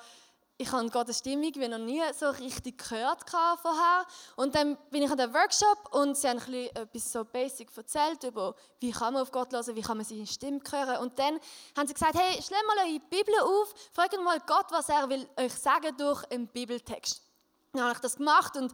ich 0.59 0.71
habe 0.71 0.89
Gottes 0.91 1.19
Stimmung 1.19 1.53
wie 1.55 1.69
noch 1.69 1.79
nie 1.79 2.03
so 2.19 2.31
richtig 2.31 2.79
gehört 2.79 3.29
vorher. 3.29 4.07
Und 4.37 4.55
dann 4.55 4.77
bin 4.91 5.03
ich 5.03 5.11
an 5.11 5.17
der 5.17 5.33
Workshop 5.33 5.93
und 5.93 6.17
sie 6.17 6.29
haben 6.29 6.39
ein 6.39 6.45
bisschen 6.45 6.77
etwas 6.77 7.13
so 7.13 7.25
basic 7.25 7.77
erzählt 7.77 8.23
über, 8.25 8.55
wie 8.81 8.93
kann 8.93 9.15
man 9.15 9.23
auf 9.23 9.33
Gott 9.33 9.53
hören, 9.53 9.75
wie 9.75 9.83
kann 9.83 9.97
man 9.97 10.07
seine 10.07 10.27
Stimme 10.27 10.61
hören. 10.71 10.99
Und 10.99 11.19
dann 11.19 11.41
haben 11.77 11.87
sie 11.87 11.95
gesagt, 11.95 12.15
hey, 12.15 12.41
schlag 12.43 12.61
mal 12.67 12.87
eure 12.87 13.01
Bibel 13.01 13.35
auf, 13.43 13.75
fragt 13.93 14.17
mal 14.23 14.39
Gott, 14.47 14.67
was 14.71 14.89
er 14.89 15.09
will 15.09 15.29
euch 15.37 15.55
sagen 15.55 15.97
durch 15.97 16.25
einen 16.31 16.47
Bibeltext. 16.49 17.23
Dann 17.73 17.83
habe 17.83 17.95
ich 17.95 18.01
das 18.01 18.17
gemacht 18.17 18.57
und 18.57 18.73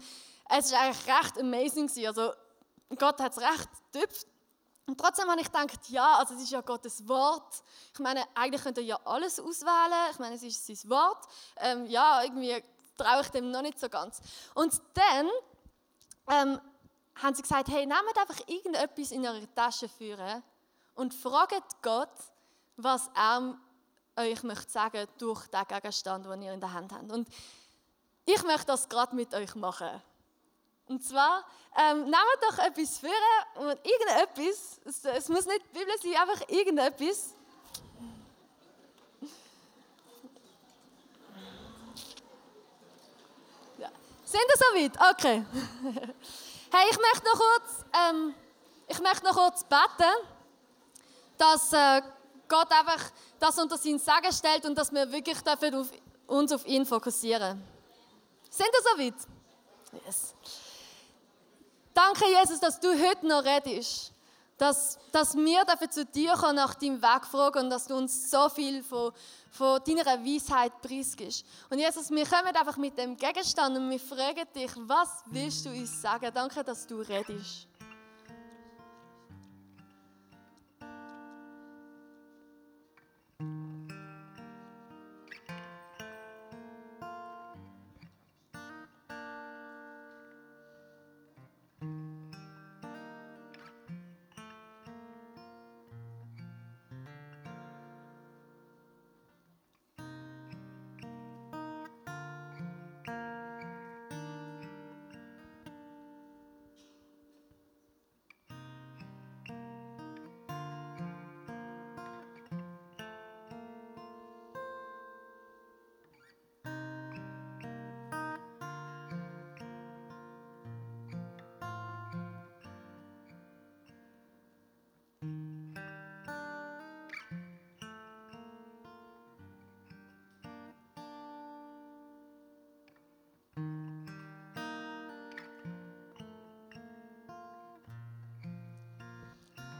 es 0.51 0.73
war 0.73 0.81
eigentlich 0.81 1.07
recht 1.07 1.39
amazing. 1.39 2.07
Also 2.07 2.33
Gott 2.97 3.21
hat 3.21 3.33
es 3.33 3.39
recht 3.39 3.69
tüpft 3.93 4.27
und 4.89 4.99
trotzdem 4.99 5.31
habe 5.31 5.39
ich 5.43 5.53
gedacht, 5.53 5.91
ja, 5.91 6.17
also 6.17 6.35
es 6.35 6.45
ist 6.45 6.51
ja 6.51 6.63
Gottes 6.63 7.07
Wort. 7.07 7.63
Ich 7.93 7.99
meine, 7.99 8.25
eigentlich 8.35 8.63
könnt 8.63 8.79
ihr 8.79 8.85
ja 8.85 8.99
alles 9.05 9.39
auswählen. 9.39 10.11
Ich 10.11 10.19
meine, 10.19 10.35
es 10.37 10.43
ist 10.43 10.67
sein 10.67 10.91
Wort. 10.91 11.27
Ähm, 11.57 11.85
ja, 11.85 12.23
irgendwie 12.23 12.65
traue 12.97 13.21
ich 13.21 13.29
dem 13.29 13.51
noch 13.51 13.61
nicht 13.61 13.79
so 13.79 13.91
ganz. 13.91 14.19
Und 14.55 14.81
dann 14.95 15.29
ähm, 16.31 16.61
haben 17.17 17.35
sie 17.35 17.43
gesagt, 17.43 17.69
hey, 17.69 17.85
nehmt 17.85 18.17
einfach 18.17 18.41
irgendetwas 18.47 19.11
in 19.11 19.27
eure 19.27 19.53
Tasche 19.55 19.91
führen 19.91 20.43
und 20.95 21.13
fragt 21.13 21.83
Gott, 21.83 22.09
was 22.79 23.11
er 23.15 23.59
euch 24.17 24.43
möchte 24.43 24.71
sagen 24.71 25.07
durch 25.19 25.49
den 25.49 25.67
Gegenstand, 25.69 26.25
den 26.25 26.41
ihr 26.41 26.55
in 26.55 26.61
der 26.61 26.73
Hand 26.73 26.93
habt. 26.93 27.13
Und 27.13 27.29
ich 28.25 28.43
möchte 28.43 28.69
das 28.69 28.89
gerade 28.89 29.15
mit 29.15 29.35
euch 29.35 29.55
machen. 29.55 30.03
Und 30.89 31.05
zwar, 31.05 31.45
ähm, 31.77 32.05
nehmt 32.05 32.17
doch 32.41 32.59
etwas 32.59 32.99
vor 32.99 33.11
und 33.57 33.79
irgendetwas, 33.85 34.81
es, 34.87 35.05
es 35.05 35.29
muss 35.29 35.45
nicht 35.45 35.61
die 35.67 35.79
Bibel 35.79 35.95
sein, 36.03 36.17
einfach 36.17 36.49
irgendetwas. 36.49 37.35
Ja. 43.77 43.91
Sind 44.25 44.41
ihr 44.41 44.89
soweit? 44.89 45.15
Okay. 45.15 45.45
hey, 46.73 46.87
ich 46.91 46.99
möchte 46.99 47.25
noch 47.27 47.39
kurz, 47.39 47.85
ähm, 47.93 48.35
ich 48.87 49.01
möchte 49.01 49.25
noch 49.25 49.35
kurz 49.37 49.63
beten, 49.65 50.15
dass 51.37 51.73
äh, 51.75 52.03
Gott 52.49 52.73
einfach 52.73 53.11
das 53.39 53.59
unter 53.59 53.77
sein 53.77 53.99
Sagen 53.99 54.33
stellt 54.33 54.65
und 54.65 54.75
dass 54.75 54.91
wir 54.91 55.13
wirklich 55.13 55.41
dafür 55.43 55.81
auf, 55.81 55.89
uns 56.27 56.51
auf 56.51 56.67
ihn 56.67 56.87
fokussieren. 56.87 57.63
Sind 58.51 58.69
ihr 58.73 59.13
soweit? 59.13 59.15
Yes. 60.07 60.35
Danke, 61.99 62.27
Jesus, 62.31 62.61
dass 62.61 62.79
du 62.79 62.91
heute 62.91 63.27
noch 63.27 63.45
redest. 63.45 64.13
dass, 64.57 64.99
dass 65.13 65.37
wir 65.37 65.65
dafür 65.65 65.91
zu 65.91 66.05
dir 66.05 66.35
kommen, 66.35 66.57
nach 66.57 66.75
deinem 66.75 67.01
Weg 67.01 67.25
fragen 67.27 67.65
und 67.65 67.71
dass 67.71 67.87
du 67.87 67.97
uns 67.97 68.31
so 68.31 68.49
viel 68.49 68.83
von, 68.83 69.13
von 69.51 69.81
deiner 69.85 70.25
Weisheit 70.25 70.73
preisgibst. 70.81 71.45
Und 71.71 71.79
Jesus, 71.79 72.11
wir 72.11 72.27
kommen 72.27 72.55
einfach 72.55 72.77
mit 72.77 72.99
dem 72.99 73.17
Gegenstand 73.17 73.77
und 73.77 73.89
wir 73.91 74.01
fragen 74.01 74.47
dich, 74.55 74.71
was 74.77 75.23
willst 75.27 75.67
du 75.67 75.71
uns 75.71 76.03
sagen? 76.03 76.31
Danke, 76.35 76.63
dass 76.65 76.87
du 76.87 77.01
redest. 77.01 77.69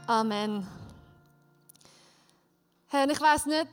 Amen. 0.09 0.67
Herr, 2.87 3.07
ich 3.07 3.21
weiß 3.21 3.45
nicht, 3.45 3.67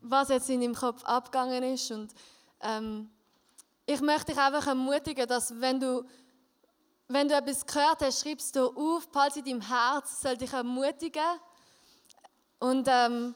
was 0.00 0.28
jetzt 0.28 0.48
in 0.48 0.60
deinem 0.60 0.76
Kopf 0.76 1.02
abgegangen 1.02 1.60
ist 1.74 1.90
und 1.90 2.14
ähm, 2.60 3.10
ich 3.84 4.00
möchte 4.00 4.26
dich 4.26 4.40
einfach 4.40 4.64
ermutigen, 4.68 5.26
dass 5.26 5.60
wenn 5.60 5.80
du, 5.80 6.04
wenn 7.08 7.26
du 7.26 7.34
etwas 7.34 7.66
gehört 7.66 8.00
hast, 8.02 8.22
schreibst 8.22 8.54
du 8.54 8.68
auf, 8.76 9.10
behalte 9.10 9.40
in 9.40 9.44
deinem 9.46 9.60
Herz, 9.62 10.20
soll 10.20 10.36
dich 10.36 10.52
ermutigen. 10.52 11.40
Und 12.60 12.86
ähm, 12.88 13.34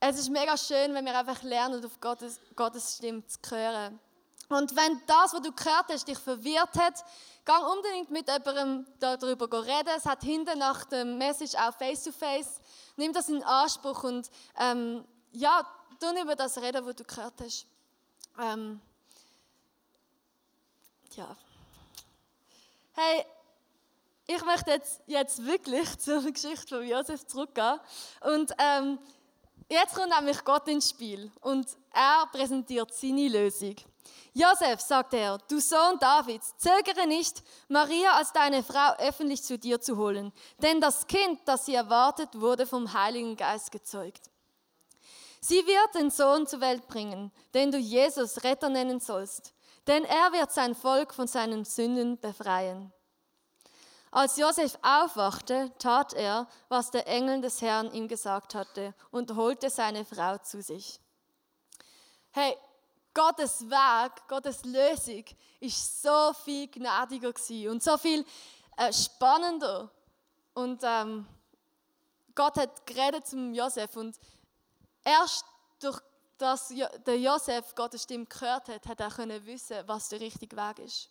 es 0.00 0.18
ist 0.18 0.30
mega 0.30 0.56
schön, 0.56 0.94
wenn 0.94 1.04
wir 1.04 1.18
einfach 1.18 1.42
lernen, 1.42 1.84
auf 1.84 2.00
Gottes, 2.00 2.40
Gottes 2.56 2.96
Stimme 2.96 3.22
zu 3.26 3.38
hören. 3.50 4.00
Und 4.54 4.76
wenn 4.76 5.00
das, 5.06 5.32
was 5.32 5.42
du 5.42 5.52
gehört 5.52 5.86
hast, 5.90 6.06
dich 6.06 6.18
verwirrt 6.18 6.78
hat, 6.78 7.04
gang 7.44 7.66
unbedingt 7.66 8.10
mit 8.10 8.28
jemandem 8.28 8.86
darüber 8.98 9.66
reden. 9.66 9.90
Es 9.96 10.06
hat 10.06 10.22
hinten 10.22 10.58
nach 10.58 10.84
dem 10.84 11.18
Message 11.18 11.54
auch 11.54 11.74
Face-to-Face. 11.74 12.60
Nimm 12.96 13.12
das 13.12 13.28
in 13.28 13.42
Anspruch 13.42 14.04
und 14.04 14.30
ähm, 14.58 15.04
ja, 15.32 15.66
tu 15.98 16.06
über 16.20 16.36
das 16.36 16.58
reden, 16.58 16.84
was 16.84 16.96
du 16.96 17.04
gehört 17.04 17.34
hast. 17.40 17.66
Ähm, 18.38 18.80
ja. 21.16 21.36
Hey, 22.92 23.24
ich 24.26 24.44
möchte 24.44 24.70
jetzt, 24.70 25.00
jetzt 25.06 25.44
wirklich 25.44 25.98
zur 25.98 26.22
Geschichte 26.30 26.76
von 26.76 26.86
Josef 26.86 27.26
zurückgehen. 27.26 27.80
Und 28.20 28.52
ähm, 28.58 28.98
jetzt 29.68 29.94
kommt 29.94 30.10
nämlich 30.10 30.44
Gott 30.44 30.68
ins 30.68 30.90
Spiel 30.90 31.30
und 31.40 31.66
er 31.92 32.26
präsentiert 32.32 32.92
seine 32.94 33.28
Lösung. 33.28 33.76
Josef, 34.34 34.80
sagte 34.80 35.18
er, 35.18 35.38
du 35.48 35.60
Sohn 35.60 35.98
Davids, 35.98 36.54
zögere 36.56 37.06
nicht, 37.06 37.42
Maria 37.68 38.16
als 38.16 38.32
deine 38.32 38.62
Frau 38.62 38.94
öffentlich 38.98 39.42
zu 39.42 39.58
dir 39.58 39.80
zu 39.80 39.96
holen, 39.96 40.32
denn 40.58 40.80
das 40.80 41.06
Kind, 41.06 41.40
das 41.44 41.66
sie 41.66 41.74
erwartet, 41.74 42.40
wurde 42.40 42.66
vom 42.66 42.92
Heiligen 42.92 43.36
Geist 43.36 43.70
gezeugt. 43.70 44.30
Sie 45.40 45.66
wird 45.66 45.94
den 45.94 46.10
Sohn 46.10 46.46
zur 46.46 46.60
Welt 46.60 46.86
bringen, 46.86 47.32
den 47.52 47.72
du 47.72 47.78
Jesus 47.78 48.44
Retter 48.44 48.68
nennen 48.68 49.00
sollst, 49.00 49.52
denn 49.86 50.04
er 50.04 50.32
wird 50.32 50.52
sein 50.52 50.74
Volk 50.74 51.12
von 51.12 51.26
seinen 51.26 51.64
Sünden 51.64 52.18
befreien. 52.18 52.92
Als 54.12 54.36
Josef 54.36 54.78
aufwachte, 54.82 55.72
tat 55.78 56.12
er, 56.12 56.46
was 56.68 56.90
der 56.90 57.06
Engel 57.08 57.40
des 57.40 57.60
Herrn 57.60 57.90
ihm 57.92 58.08
gesagt 58.08 58.54
hatte, 58.54 58.94
und 59.10 59.34
holte 59.34 59.68
seine 59.68 60.04
Frau 60.04 60.38
zu 60.38 60.62
sich. 60.62 61.00
Hey, 62.30 62.56
Gottes 63.14 63.62
Weg, 63.68 64.28
Gottes 64.28 64.64
Lösung 64.64 65.24
ist 65.60 66.02
so 66.02 66.32
viel 66.44 66.68
gnädiger 66.68 67.32
und 67.70 67.82
so 67.82 67.96
viel 67.98 68.24
äh, 68.76 68.92
spannender. 68.92 69.90
Und 70.54 70.82
ähm, 70.82 71.26
Gott 72.34 72.56
hat 72.56 72.86
geredet 72.86 73.26
zum 73.26 73.52
Josef 73.54 73.96
und 73.96 74.18
erst 75.04 75.44
durch 75.80 76.00
das 76.38 76.72
der 77.06 77.18
Josef 77.18 77.74
Gottes 77.74 78.02
Stimme 78.02 78.26
gehört 78.26 78.68
hat, 78.68 78.86
hat 78.86 79.00
er 79.00 79.10
können 79.10 79.44
wissen, 79.46 79.76
was 79.86 80.08
der 80.08 80.20
richtige 80.20 80.56
Weg 80.56 80.78
ist. 80.80 81.08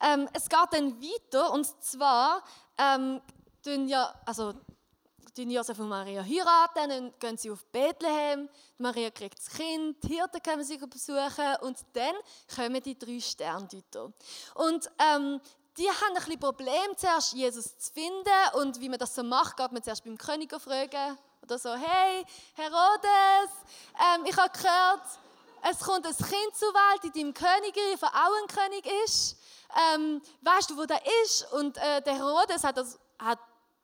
Ähm, 0.00 0.28
es 0.32 0.48
geht 0.48 0.72
dann 0.72 1.00
weiter 1.00 1.52
und 1.52 1.66
zwar 1.82 2.42
ähm, 2.76 3.20
ja, 3.64 4.14
also 4.24 4.54
tun 5.36 5.50
Josef 5.50 5.78
und 5.78 5.88
Maria 5.88 6.22
heiraten, 6.22 6.88
dann 6.88 7.14
gehen 7.18 7.36
sie 7.36 7.50
auf 7.50 7.64
Bethlehem, 7.66 8.48
Maria 8.78 9.10
kriegt 9.10 9.38
das 9.38 9.50
Kind, 9.50 10.02
die 10.02 10.14
Hirten 10.14 10.42
kommen 10.42 10.64
sie 10.64 10.78
besuchen 10.78 11.56
und 11.60 11.78
dann 11.92 12.14
kommen 12.54 12.82
die 12.82 12.98
drei 12.98 13.20
Sterndeuter. 13.20 14.12
Und 14.54 14.90
ähm, 14.98 15.40
die 15.76 15.88
haben 15.88 16.08
ein 16.08 16.14
bisschen 16.14 16.40
Problem, 16.40 16.96
zuerst 16.96 17.34
Jesus 17.34 17.76
zu 17.76 17.92
finden 17.92 18.54
und 18.54 18.80
wie 18.80 18.88
man 18.88 18.98
das 18.98 19.14
so 19.14 19.22
macht, 19.22 19.56
geht 19.58 19.72
man 19.72 19.82
zuerst 19.82 20.04
beim 20.04 20.16
König 20.16 20.50
fragen 20.58 21.18
oder 21.42 21.58
so, 21.58 21.74
hey, 21.74 22.24
Herodes, 22.54 23.50
ähm, 23.94 24.24
ich 24.24 24.36
habe 24.36 24.50
gehört, 24.56 25.02
es 25.70 25.78
kommt 25.80 26.06
ein 26.06 26.16
Kind 26.16 26.54
zur 26.54 26.72
Welt 26.72 27.04
in 27.04 27.12
deinem 27.12 27.34
Königreich, 27.34 27.98
der 28.00 28.08
auch 28.08 28.42
ein 28.42 28.46
König 28.46 28.86
ist. 29.04 29.36
Ähm, 29.94 30.22
weißt 30.40 30.70
du, 30.70 30.76
wo 30.76 30.86
der 30.86 31.00
ist? 31.24 31.52
Und 31.52 31.76
äh, 31.76 32.00
der 32.02 32.14
Herodes 32.14 32.62
hat 32.64 32.76
das, 32.76 32.98
hat 33.18 33.38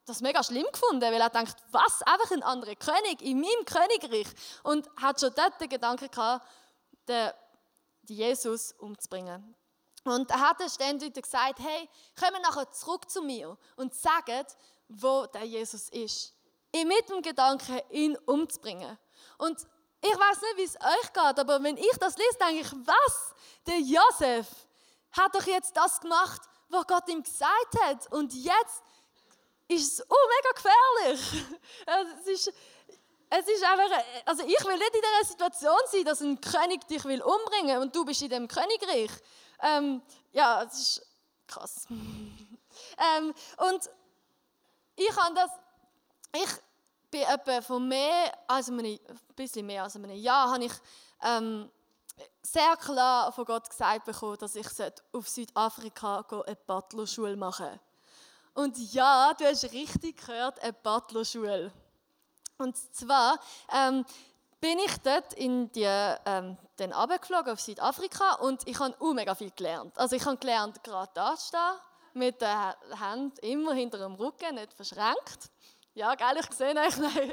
das 0.04 0.20
mega 0.20 0.42
schlimm 0.42 0.66
gefunden, 0.72 1.02
weil 1.02 1.20
er 1.20 1.30
denkt, 1.30 1.56
was, 1.70 2.02
einfach 2.02 2.30
ein 2.32 2.42
anderer 2.42 2.74
König 2.74 3.22
in 3.22 3.40
meinem 3.40 3.64
Königreich. 3.64 4.26
Und 4.62 4.88
hat 4.96 5.20
schon 5.20 5.32
dort 5.34 5.60
den 5.60 5.68
Gedanken 5.68 6.10
gehabt, 6.10 6.46
den, 7.08 7.30
Jesus 8.08 8.72
umzubringen. 8.72 9.54
Und 10.04 10.30
er 10.30 10.40
hat 10.40 10.70
ständig 10.70 11.14
gesagt, 11.14 11.60
hey, 11.60 11.88
kommen 12.18 12.42
nachher 12.42 12.70
zurück 12.72 13.08
zu 13.08 13.22
mir 13.22 13.56
und 13.76 13.94
sagen, 13.94 14.44
wo 14.88 15.26
der 15.26 15.44
Jesus 15.44 15.88
ist. 15.90 16.34
In 16.72 16.88
mit 16.88 17.08
dem 17.08 17.22
Gedanken, 17.22 17.80
ihn 17.90 18.16
umzubringen. 18.26 18.98
Und 19.38 19.58
ich 20.00 20.18
weiß 20.18 20.40
nicht, 20.40 20.56
wie 20.56 20.64
es 20.64 20.76
euch 20.76 21.12
geht, 21.12 21.38
aber 21.38 21.62
wenn 21.62 21.76
ich 21.76 21.96
das 22.00 22.16
lese, 22.16 22.38
denke 22.40 22.62
ich, 22.62 22.72
was? 22.72 23.34
Der 23.66 23.78
Josef 23.78 24.48
hat 25.12 25.34
doch 25.34 25.46
jetzt 25.46 25.76
das 25.76 26.00
gemacht, 26.00 26.40
was 26.68 26.86
Gott 26.86 27.08
ihm 27.08 27.22
gesagt 27.22 27.80
hat. 27.84 28.12
Und 28.12 28.32
jetzt 28.34 28.82
ist 29.72 30.00
es 30.00 30.06
oh, 30.08 30.28
mega 30.28 30.52
gefährlich. 30.54 31.44
es 32.20 32.26
ist, 32.26 32.52
es 33.30 33.48
ist 33.48 33.64
einfach, 33.64 34.04
also 34.26 34.42
ich 34.44 34.64
will 34.64 34.76
nicht 34.76 34.94
in 34.94 35.00
dieser 35.00 35.28
Situation 35.28 35.78
sein, 35.87 36.04
dass 36.04 36.20
ein 36.20 36.40
König 36.40 36.87
dich 36.87 37.04
will 37.04 37.22
umbringen 37.22 37.78
und 37.78 37.94
du 37.94 38.04
bist 38.04 38.22
in 38.22 38.30
dem 38.30 38.48
Königreich. 38.48 39.11
Ähm, 39.61 40.02
ja, 40.32 40.62
es 40.62 40.74
ist 40.74 41.06
krass. 41.46 41.87
ähm, 41.90 43.35
und 43.56 43.90
ich 44.96 45.16
habe 45.16 45.35
das, 45.35 45.50
ich 46.35 46.50
bin 47.11 47.22
etwa 47.22 47.61
von 47.62 47.88
mehr 47.88 48.32
als 48.46 48.68
einem, 48.68 48.85
ein 48.85 48.98
bisschen 49.35 49.66
mehr 49.66 49.85
als 49.85 49.96
einem 49.96 50.11
Jahr, 50.12 50.52
habe 50.52 50.64
ich 50.64 50.72
ähm, 51.22 51.70
sehr 52.42 52.76
klar 52.76 53.32
von 53.32 53.44
Gott 53.44 53.68
gesagt 53.68 54.04
bekommen, 54.04 54.37
dass 54.38 54.56
ich 54.56 54.66
auf 55.12 55.28
Südafrika 55.28 56.24
eine 56.30 56.56
Butler-Schule 56.56 57.37
machen 57.37 57.66
sollte. 57.66 57.91
Und 58.54 58.76
ja, 58.92 59.32
du 59.34 59.44
hast 59.44 59.64
richtig 59.72 60.24
gehört, 60.26 60.60
eine 60.62 60.72
Butler-Schule. 60.72 61.72
Und 62.58 62.76
zwar 62.94 63.38
ähm, 63.74 64.04
bin 64.60 64.78
ich 64.78 64.96
dort 64.98 65.32
in 65.34 65.72
die, 65.72 65.82
ähm, 65.82 66.56
dann 66.76 66.92
runtergeflogen 66.92 67.52
auf 67.52 67.60
Südafrika 67.60 68.34
und 68.34 68.66
ich 68.68 68.78
habe 68.78 68.94
auch 69.00 69.12
mega 69.12 69.34
viel 69.34 69.50
gelernt. 69.50 69.98
Also 69.98 70.16
ich 70.16 70.24
habe 70.24 70.36
gelernt, 70.36 70.82
gerade 70.84 71.10
da 71.14 71.34
zu 71.34 71.48
stehen, 71.48 71.80
mit 72.14 72.40
der 72.40 72.76
Hand 73.00 73.38
immer 73.40 73.72
hinter 73.72 73.98
dem 73.98 74.14
Rücken, 74.14 74.54
nicht 74.54 74.74
verschränkt. 74.74 75.50
Ja, 75.94 76.14
geil, 76.14 76.36
ich 76.40 76.56
sehe 76.56 76.74
euch. 76.74 76.96
Nein. 76.96 77.14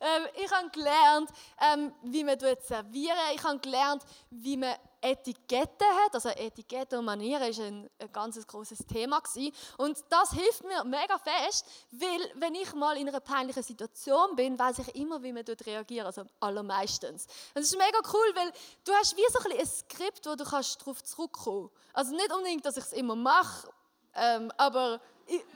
ähm, 0.00 0.26
ich 0.34 0.52
habe 0.52 0.70
gelernt, 0.70 1.30
ähm, 1.60 1.92
wie 2.02 2.22
man 2.22 2.38
servieren 2.38 3.18
Ich 3.34 3.42
habe 3.42 3.58
gelernt, 3.58 4.02
wie 4.30 4.56
man 4.56 4.74
Etiketten 5.00 5.86
hat. 6.04 6.14
Also 6.14 6.28
Etiketten 6.30 6.98
und 6.98 7.04
Manieren 7.04 7.48
ist 7.48 7.60
ein, 7.60 7.88
ein 7.98 8.12
ganz 8.12 8.44
großes 8.46 8.78
Thema 8.86 9.20
gewesen. 9.20 9.52
Und 9.76 9.98
das 10.08 10.32
hilft 10.32 10.64
mir 10.64 10.84
mega 10.84 11.18
fest, 11.18 11.66
weil 11.92 12.32
wenn 12.34 12.54
ich 12.54 12.72
mal 12.74 12.96
in 12.96 13.08
einer 13.08 13.20
peinlichen 13.20 13.62
Situation 13.62 14.36
bin, 14.36 14.58
weiß 14.58 14.80
ich 14.80 14.94
immer, 14.94 15.22
wie 15.22 15.32
man 15.32 15.44
dort 15.44 15.64
reagiert. 15.66 16.06
Also 16.06 16.24
allermeistens. 16.40 17.26
Das 17.54 17.64
ist 17.64 17.76
mega 17.76 17.98
cool, 18.12 18.32
weil 18.34 18.52
du 18.84 18.92
hast 18.92 19.16
wie 19.16 19.26
so 19.30 19.38
ein, 19.48 19.58
ein 19.58 19.66
Skript, 19.66 20.26
wo 20.26 20.34
du 20.34 20.44
kannst 20.44 20.80
darauf 20.80 21.02
zurückkommen. 21.02 21.70
Also 21.92 22.12
nicht 22.12 22.32
unbedingt, 22.32 22.64
dass 22.64 22.76
ich 22.76 22.84
es 22.84 22.92
immer 22.92 23.16
mache, 23.16 23.68
ähm, 24.14 24.52
aber 24.56 25.00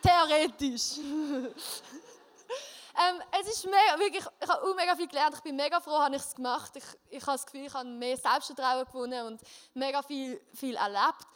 theoretisch. 0.03 0.99
ähm, 2.95 3.23
es 3.41 3.49
ist 3.49 3.65
mega, 3.65 3.99
wirklich, 3.99 4.25
ich 4.41 4.49
habe 4.49 4.63
auch 4.63 4.77
mega 4.77 4.95
viel 4.97 5.09
gelernt. 5.09 5.35
Ich 5.35 5.43
bin 5.43 5.57
mega 5.57 5.81
froh, 5.81 5.99
habe 5.99 6.17
ich 6.17 6.23
es 6.23 6.35
gemacht. 6.35 6.73
Ich, 6.77 6.85
ich 7.11 7.23
habe 7.23 7.33
das 7.33 7.47
Gefühl, 7.47 7.67
ich 7.67 7.75
habe 7.75 7.89
mehr 7.89 8.17
Selbstvertrauen 8.17 8.85
gewonnen 8.85 9.27
und 9.27 9.41
mega 9.75 10.03
viel, 10.03 10.41
viel 10.55 10.77
erlebt. 10.77 11.27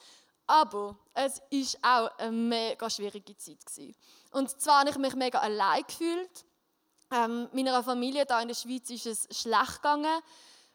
Aber 0.47 0.97
es 1.14 1.40
war 1.40 2.05
auch 2.05 2.19
eine 2.19 2.31
mega 2.31 2.88
schwierige 2.88 3.37
Zeit. 3.37 3.64
Gewesen. 3.64 3.97
Und 4.31 4.61
zwar 4.61 4.81
habe 4.81 4.90
ich 4.90 4.99
mich 4.99 5.14
mega 5.14 5.38
allein 5.40 5.83
gefühlt. 5.87 6.45
Ähm, 7.11 7.49
meiner 7.53 7.83
Familie 7.83 8.25
hier 8.29 8.40
in 8.40 8.49
der 8.49 8.55
Schweiz 8.55 8.90
ist 8.90 9.07
es 9.07 9.40
schlecht 9.40 9.77
gegangen. 9.77 10.21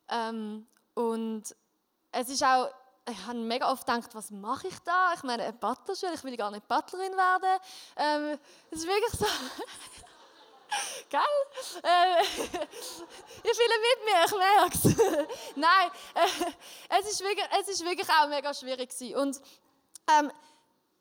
Ähm, 0.10 0.68
und 0.94 1.56
es 2.12 2.30
ist 2.30 2.44
auch 2.44 2.70
ich 3.10 3.26
habe 3.26 3.40
mega 3.40 3.72
oft 3.72 3.86
gedacht, 3.86 4.14
was 4.14 4.30
mache 4.30 4.68
ich 4.68 4.78
da? 4.80 5.14
Ich 5.16 5.24
meine, 5.24 5.44
eine 5.44 5.54
Butlerschule, 5.54 6.14
ich 6.14 6.24
will 6.24 6.38
gar 6.38 6.52
nicht 6.52 6.68
Butlerin 6.68 7.14
werden. 7.14 7.60
Ähm, 7.98 8.40
das 8.70 8.80
ist 8.80 8.88
wirklich 8.88 9.12
so. 9.14 9.26
Gell? 11.10 11.22
Äh, 11.84 12.22
ich 12.24 13.58
fühle 13.58 13.78
mit 13.82 14.06
mir, 14.06 14.26
ich 14.26 14.32
merke 14.38 14.78
es. 14.78 14.84
Nein, 15.56 15.92
äh, 16.16 17.00
es, 17.00 17.12
ist 17.12 17.22
wirklich, 17.22 17.46
es 17.60 17.68
ist 17.68 17.86
wirklich 17.86 18.10
auch 18.10 18.28
mega 18.28 18.54
schwierig 18.54 18.90
gewesen. 18.90 19.16
Und 19.16 19.42
ähm, 20.10 20.32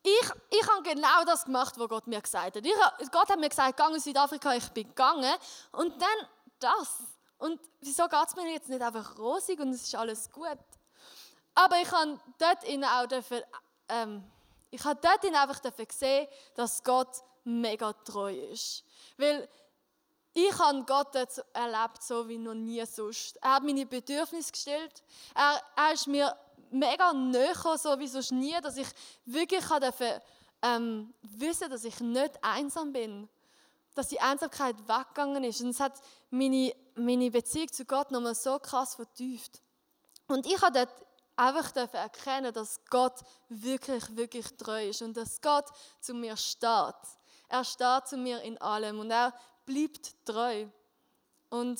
ich, 0.03 0.31
ich 0.49 0.67
habe 0.67 0.83
genau 0.83 1.23
das 1.25 1.45
gemacht, 1.45 1.75
was 1.77 1.87
Gott 1.87 2.07
mir 2.07 2.21
gesagt 2.21 2.55
hat. 2.55 2.65
Ich, 2.65 3.11
Gott 3.11 3.29
hat 3.29 3.39
mir 3.39 3.49
gesagt, 3.49 3.77
gang 3.77 3.93
in 3.93 4.01
Südafrika, 4.01 4.53
ich 4.55 4.67
bin 4.69 4.87
gegangen. 4.87 5.33
Und 5.71 6.01
dann 6.01 6.27
das. 6.59 6.99
Und 7.37 7.59
wieso 7.79 8.07
geht 8.07 8.27
es 8.27 8.35
mir 8.35 8.51
jetzt 8.51 8.69
nicht 8.69 8.81
einfach 8.81 9.17
rosig 9.17 9.59
und 9.59 9.69
es 9.69 9.83
ist 9.83 9.95
alles 9.95 10.29
gut? 10.31 10.57
Aber 11.55 11.77
ich 11.81 11.91
habe 11.91 12.19
dort 12.37 12.65
auch 12.85 13.07
dürfen, 13.07 13.41
ähm, 13.89 14.23
ich 14.69 14.83
habe 14.83 14.99
dort 15.01 15.23
einfach 15.25 15.59
dürfen 15.59 16.27
dass 16.55 16.83
Gott 16.83 17.23
mega 17.43 17.93
treu 17.93 18.33
ist. 18.33 18.83
Weil 19.17 19.47
ich 20.33 20.57
habe 20.59 20.83
Gott 20.85 21.13
erlebt, 21.53 22.01
so 22.01 22.27
wie 22.27 22.37
noch 22.37 22.53
nie 22.53 22.85
sonst. 22.85 23.37
Er 23.41 23.55
hat 23.55 23.63
meine 23.63 23.85
Bedürfnisse 23.85 24.51
gestellt. 24.51 25.03
Er, 25.35 25.61
er 25.75 25.93
ist 25.93 26.07
mir 26.07 26.35
mega 26.69 27.11
näher 27.13 27.77
so 27.77 27.99
wie 27.99 28.07
sonst 28.07 28.31
nie, 28.31 28.55
dass 28.61 28.77
ich 28.77 28.87
wirklich 29.25 29.65
durfte, 29.65 30.21
ähm, 30.61 31.13
wissen 31.21 31.69
dass 31.69 31.83
ich 31.83 31.99
nicht 31.99 32.31
einsam 32.41 32.93
bin. 32.93 33.27
Dass 33.93 34.07
die 34.07 34.21
Einsamkeit 34.21 34.77
weggegangen 34.87 35.43
ist. 35.43 35.61
Und 35.61 35.71
es 35.71 35.81
hat 35.81 35.99
meine, 36.29 36.73
meine 36.95 37.29
Beziehung 37.29 37.71
zu 37.71 37.83
Gott 37.83 38.11
nochmal 38.11 38.35
so 38.35 38.57
krass 38.57 38.95
vertieft. 38.95 39.61
Und 40.27 40.45
ich 40.45 40.61
habe 40.61 40.71
dort 40.71 41.05
einfach 41.35 41.75
erkennen, 41.75 42.53
dass 42.53 42.79
Gott 42.89 43.19
wirklich, 43.49 44.15
wirklich 44.15 44.45
treu 44.57 44.89
ist 44.89 45.01
und 45.01 45.17
dass 45.17 45.41
Gott 45.41 45.65
zu 45.99 46.13
mir 46.13 46.37
steht. 46.37 46.95
Er 47.49 47.65
steht 47.65 48.07
zu 48.07 48.15
mir 48.15 48.41
in 48.43 48.57
allem 48.59 48.99
und 48.99 49.11
er 49.11 49.33
bleibt 49.71 50.13
treu. 50.25 50.67
Und 51.49 51.79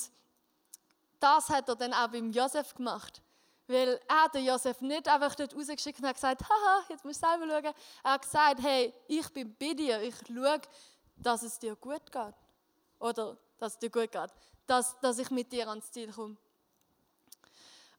das 1.20 1.48
hat 1.48 1.68
er 1.68 1.76
dann 1.76 1.94
auch 1.94 2.08
beim 2.08 2.30
Josef 2.30 2.74
gemacht. 2.74 3.22
Weil 3.68 4.00
er 4.08 4.28
den 4.28 4.44
Josef 4.44 4.80
nicht 4.80 5.08
einfach 5.08 5.34
dort 5.34 5.54
rausgeschickt 5.54 6.00
und 6.00 6.06
hat 6.06 6.16
gesagt, 6.16 6.42
haha, 6.42 6.84
jetzt 6.88 7.04
musst 7.04 7.22
du 7.22 7.26
selber 7.28 7.46
schauen. 7.46 7.74
Er 8.02 8.12
hat 8.12 8.22
gesagt, 8.22 8.62
hey, 8.62 8.92
ich 9.06 9.28
bin 9.30 9.54
bei 9.58 9.72
dir, 9.72 10.02
ich 10.02 10.14
schaue, 10.26 10.60
dass 11.16 11.42
es 11.42 11.58
dir 11.58 11.76
gut 11.76 12.10
geht. 12.10 12.34
Oder, 12.98 13.36
dass 13.58 13.74
es 13.74 13.78
dir 13.78 13.90
gut 13.90 14.10
geht. 14.10 14.30
Dass, 14.66 14.98
dass 15.00 15.18
ich 15.18 15.30
mit 15.30 15.52
dir 15.52 15.68
ans 15.68 15.90
Ziel 15.90 16.12
komme. 16.12 16.36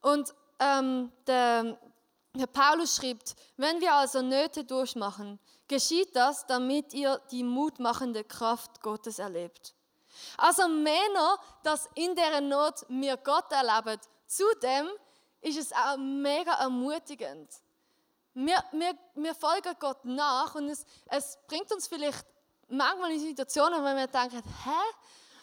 Und 0.02 0.34
ähm, 0.60 1.12
der, 1.26 1.78
der 2.36 2.48
Paulus 2.48 2.98
schreibt, 2.98 3.36
wenn 3.56 3.80
wir 3.80 3.94
also 3.94 4.22
Nöte 4.22 4.66
durchmachen, 4.66 5.40
geschieht 5.68 6.16
das, 6.16 6.46
damit 6.46 6.94
ihr 6.94 7.22
die 7.32 7.44
mutmachende 7.44 8.24
Kraft 8.24 8.82
Gottes 8.82 9.20
erlebt. 9.20 9.74
Also 10.38 10.68
Männer, 10.68 11.38
dass 11.64 11.90
in 11.96 12.16
der 12.16 12.42
Not 12.42 12.86
wir 12.88 13.18
Gott 13.18 13.52
erleben, 13.52 14.00
zudem 14.28 14.90
ist 15.42 15.58
es 15.58 15.72
auch 15.74 15.98
mega 15.98 16.54
ermutigend. 16.54 17.50
Wir, 18.34 18.64
wir, 18.72 18.98
wir 19.16 19.36
folgen 19.36 19.76
Gott 19.80 20.04
nach 20.06 20.56
und 20.56 20.70
es, 20.70 20.86
es 21.08 21.38
bringt 21.48 21.72
uns 21.72 21.88
vielleicht 21.88 22.26
manchmal 22.68 23.12
in 23.12 23.20
Situationen, 23.20 23.82
wo 23.82 23.86
wir 23.86 24.08
denken, 24.08 24.42
hä? 24.64 24.82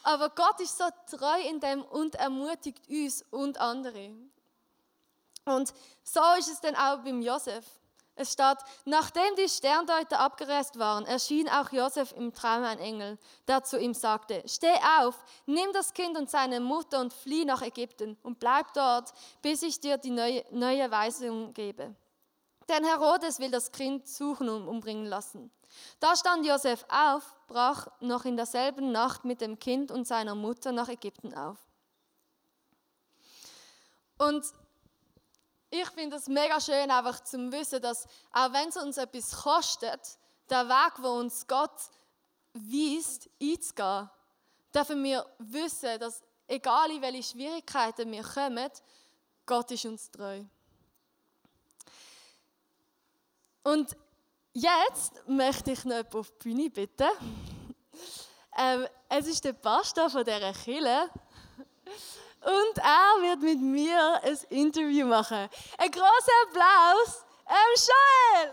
Aber 0.02 0.30
Gott 0.30 0.58
ist 0.60 0.76
so 0.76 0.84
treu 1.06 1.40
in 1.42 1.60
dem 1.60 1.82
und 1.82 2.14
ermutigt 2.14 2.88
uns 2.88 3.22
und 3.30 3.58
andere. 3.58 4.14
Und 5.44 5.72
so 6.02 6.20
ist 6.38 6.48
es 6.48 6.60
dann 6.60 6.74
auch 6.74 6.98
beim 6.98 7.20
Josef. 7.22 7.64
Es 8.16 8.32
steht, 8.32 8.58
nachdem 8.84 9.34
die 9.36 9.48
Sterndeuter 9.48 10.20
abgereist 10.20 10.78
waren, 10.78 11.06
erschien 11.06 11.48
auch 11.48 11.72
Josef 11.72 12.12
im 12.12 12.34
Traum 12.34 12.64
ein 12.64 12.78
Engel, 12.78 13.18
der 13.48 13.64
zu 13.64 13.78
ihm 13.78 13.94
sagte, 13.94 14.42
steh 14.46 14.74
auf, 15.00 15.24
nimm 15.46 15.72
das 15.72 15.94
Kind 15.94 16.18
und 16.18 16.28
seine 16.28 16.60
Mutter 16.60 17.00
und 17.00 17.14
flieh 17.14 17.44
nach 17.44 17.62
Ägypten 17.62 18.18
und 18.22 18.38
bleib 18.38 18.74
dort, 18.74 19.12
bis 19.40 19.62
ich 19.62 19.80
dir 19.80 19.96
die 19.96 20.10
neue, 20.10 20.44
neue 20.50 20.90
Weisung 20.90 21.54
gebe. 21.54 21.94
Denn 22.68 22.84
Herodes 22.84 23.38
will 23.38 23.50
das 23.50 23.72
Kind 23.72 24.06
suchen 24.06 24.48
und 24.48 24.68
umbringen 24.68 25.06
lassen. 25.06 25.50
Da 25.98 26.14
stand 26.14 26.46
Josef 26.46 26.84
auf, 26.88 27.36
brach 27.46 27.88
noch 28.00 28.24
in 28.24 28.36
derselben 28.36 28.92
Nacht 28.92 29.24
mit 29.24 29.40
dem 29.40 29.58
Kind 29.58 29.90
und 29.90 30.06
seiner 30.06 30.34
Mutter 30.34 30.72
nach 30.72 30.88
Ägypten 30.88 31.34
auf. 31.34 31.58
Und 34.18 34.44
ich 35.70 35.88
finde 35.90 36.16
es 36.16 36.26
mega 36.26 36.60
schön, 36.60 36.90
einfach 36.90 37.20
zu 37.22 37.50
wissen, 37.52 37.80
dass 37.80 38.06
auch 38.32 38.52
wenn 38.52 38.68
es 38.68 38.76
uns 38.76 38.96
etwas 38.96 39.30
kostet, 39.30 40.00
der 40.48 40.68
Weg, 40.68 40.92
wo 40.98 41.20
uns 41.20 41.46
Gott 41.46 41.90
weist, 42.52 43.30
einzugehen, 43.40 44.10
dürfen 44.74 45.04
wir 45.04 45.24
wissen, 45.38 45.98
dass 46.00 46.22
egal 46.48 46.90
in 46.90 47.00
welche 47.00 47.22
Schwierigkeiten 47.22 48.10
wir 48.10 48.24
kommen, 48.24 48.70
Gott 49.46 49.70
ist 49.70 49.84
uns 49.84 50.10
treu. 50.10 50.42
Und 53.62 53.96
jetzt 54.52 55.12
möchte 55.28 55.72
ich 55.72 55.84
noch 55.84 56.12
auf 56.14 56.30
die 56.30 56.48
Bühne 56.48 56.70
bitten. 56.70 57.08
Ähm, 58.58 58.84
es 59.08 59.28
ist 59.28 59.44
der 59.44 59.52
Pastor 59.52 60.10
von 60.10 60.24
dieser 60.24 60.52
Kirche. 60.52 61.08
Und 62.42 62.78
er 62.78 63.22
wird 63.22 63.42
mit 63.42 63.60
mir 63.60 64.20
ein 64.22 64.38
Interview 64.48 65.06
machen. 65.06 65.48
Ein 65.78 65.90
großer 65.90 66.32
Applaus, 66.48 67.24
ähm, 67.46 67.74
Joel! 67.76 68.52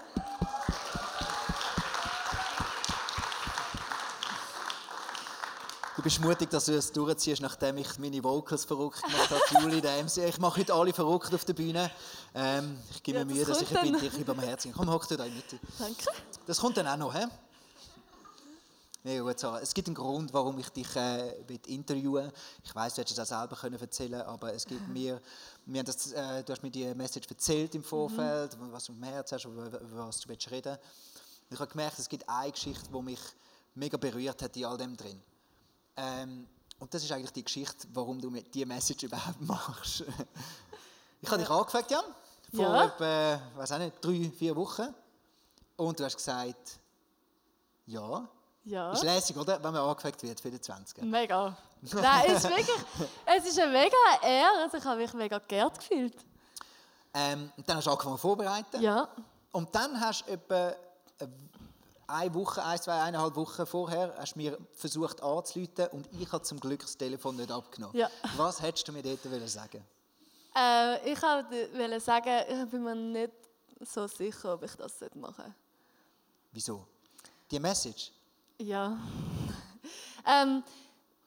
Du 5.96 6.04
bist 6.04 6.20
mutig, 6.22 6.50
dass 6.52 6.66
du 6.66 6.74
es 6.74 6.92
durchziehst, 6.92 7.42
nachdem 7.42 7.78
ich 7.78 7.98
meine 7.98 8.24
Vocals 8.24 8.66
verrückt 8.66 9.02
gemacht 9.02 9.32
habe. 9.32 9.64
Juli, 9.64 9.82
der 9.82 10.04
MC. 10.04 10.18
Ich 10.28 10.38
mache 10.38 10.60
heute 10.60 10.74
alle 10.74 10.94
verrückt 10.94 11.34
auf 11.34 11.44
der 11.44 11.54
Bühne. 11.54 11.90
Ähm, 12.36 12.78
ich 12.92 13.02
gebe 13.02 13.26
mir 13.26 13.34
ja, 13.34 13.36
Mühe, 13.36 13.46
dass 13.46 13.62
ich 13.64 13.76
ein 13.76 13.94
bisschen 13.94 14.22
über 14.22 14.36
mein 14.36 14.46
Herz 14.46 14.68
Komm, 14.76 14.92
hock 14.92 15.08
dir 15.08 15.18
da 15.18 15.24
in 15.24 15.32
die 15.32 15.38
Mitte. 15.38 15.60
Danke. 15.80 16.06
Das 16.46 16.60
kommt 16.60 16.78
dann 16.78 16.88
auch 16.88 16.98
noch, 16.98 17.16
hä? 17.16 17.26
Ja, 19.08 19.22
gut. 19.22 19.42
Es 19.62 19.74
gibt 19.74 19.88
einen 19.88 19.96
Grund, 19.96 20.34
warum 20.34 20.60
ich 20.60 20.68
dich 20.68 20.94
äh, 20.98 21.30
interviewen 21.68 22.30
Ich 22.62 22.76
weiß, 22.76 22.94
du 22.94 23.00
hättest 23.00 23.18
das 23.18 23.30
selber 23.30 23.56
können 23.56 23.80
erzählen 23.80 24.22
aber 24.24 24.54
es 24.54 24.66
gibt 24.66 24.86
mir, 24.90 25.22
mir 25.66 25.82
das, 25.82 26.12
äh, 26.12 26.44
du 26.44 26.52
hast 26.52 26.62
mir 26.62 26.70
die 26.70 26.94
Message 26.94 27.30
erzählt 27.30 27.74
im 27.76 27.86
Vorfeld, 27.86 28.60
mhm. 28.60 28.70
was 28.70 28.84
du 28.84 28.92
im 28.92 29.04
Herzen 29.04 29.36
hast, 29.36 29.46
über 29.46 29.72
was 29.94 30.20
du 30.20 30.28
willst 30.28 30.52
reden. 30.52 30.74
Und 30.74 31.54
ich 31.54 31.58
habe 31.58 31.72
gemerkt, 31.72 31.98
es 32.00 32.10
gibt 32.10 32.28
eine 32.28 32.52
Geschichte, 32.52 32.90
die 32.94 33.02
mich 33.02 33.22
mega 33.76 33.96
berührt 33.96 34.42
hat 34.42 34.58
in 34.58 34.66
all 34.66 34.78
dem 34.78 34.98
drin. 34.98 35.22
Ähm, 35.96 36.46
und 36.78 36.94
das 36.94 37.02
ist 37.02 37.12
eigentlich 37.14 37.32
die 37.32 37.46
Geschichte, 37.46 37.88
warum 37.94 38.20
du 38.20 38.30
diese 38.30 38.66
Message 38.66 39.04
überhaupt 39.04 39.40
machst. 39.40 40.04
ich 41.22 41.30
habe 41.30 41.42
dich 41.42 41.50
angefragt, 41.50 41.92
Jan, 41.92 42.04
vor 42.54 42.66
ja. 42.66 42.86
etwa, 42.88 43.42
weiß 43.56 43.72
auch 43.72 43.80
nicht, 43.80 43.94
drei, 44.02 44.30
vier 44.38 44.54
Wochen. 44.58 44.94
Und 45.78 45.98
du 45.98 46.04
hast 46.04 46.18
gesagt, 46.18 46.78
ja, 47.86 48.28
ja. 48.68 48.92
Ist 48.92 49.04
lässig, 49.04 49.38
oder? 49.38 49.62
Wenn 49.64 49.74
man 49.74 49.82
angefragt 49.82 50.22
wird 50.24 50.40
für 50.40 50.52
die 50.52 50.60
20. 50.62 51.04
Mega. 51.04 51.58
Nein, 51.82 52.24
es 52.28 52.44
ist 52.44 52.50
wirklich, 52.50 53.10
es 53.26 53.46
ist 53.46 53.60
eine 53.60 53.72
mega 53.72 53.96
Ehre. 54.22 54.64
Also 54.64 54.78
ich 54.78 54.84
habe 54.84 55.02
mich 55.02 55.14
mega 55.14 55.40
geehrt 55.40 55.80
gefühlt. 55.80 56.16
Ähm, 57.14 57.52
dann 57.66 57.78
hast 57.78 57.88
du 57.88 57.92
angefangen 57.92 58.18
vorbereiten. 58.18 58.82
Ja. 58.82 59.08
Und 59.52 59.74
dann 59.74 60.00
hast 60.00 60.28
du 60.28 60.34
etwa 60.34 60.76
eine 62.08 62.34
Woche, 62.34 62.64
ein, 62.64 62.80
zwei, 62.80 63.02
eineinhalb 63.02 63.36
Wochen 63.36 63.66
vorher 63.66 64.16
hast 64.18 64.36
du 64.36 64.40
mir 64.40 64.58
versucht 64.74 65.22
anzuleiten 65.22 65.88
und 65.88 66.08
ich 66.20 66.32
habe 66.32 66.44
zum 66.44 66.60
Glück 66.60 66.82
das 66.82 66.98
Telefon 66.98 67.36
nicht 67.36 67.52
abgenommen. 67.52 67.96
Ja. 67.96 68.10
Was 68.38 68.62
hättest 68.62 68.88
du 68.88 68.94
mir 68.94 69.04
dort 69.04 69.20
sagen 69.50 69.84
Äh, 70.56 71.12
ich 71.12 71.22
wollte 71.22 72.00
sagen, 72.00 72.44
ich 72.50 72.70
bin 72.70 72.84
mir 72.84 72.96
nicht 72.96 73.34
so 73.82 74.08
sicher, 74.08 74.54
ob 74.54 74.64
ich 74.64 74.76
das 74.76 75.00
machen 75.16 75.36
sollte. 75.36 75.54
Wieso? 76.52 76.88
Die 77.52 77.60
Message? 77.60 78.12
Ja. 78.60 78.98
ähm, 80.26 80.64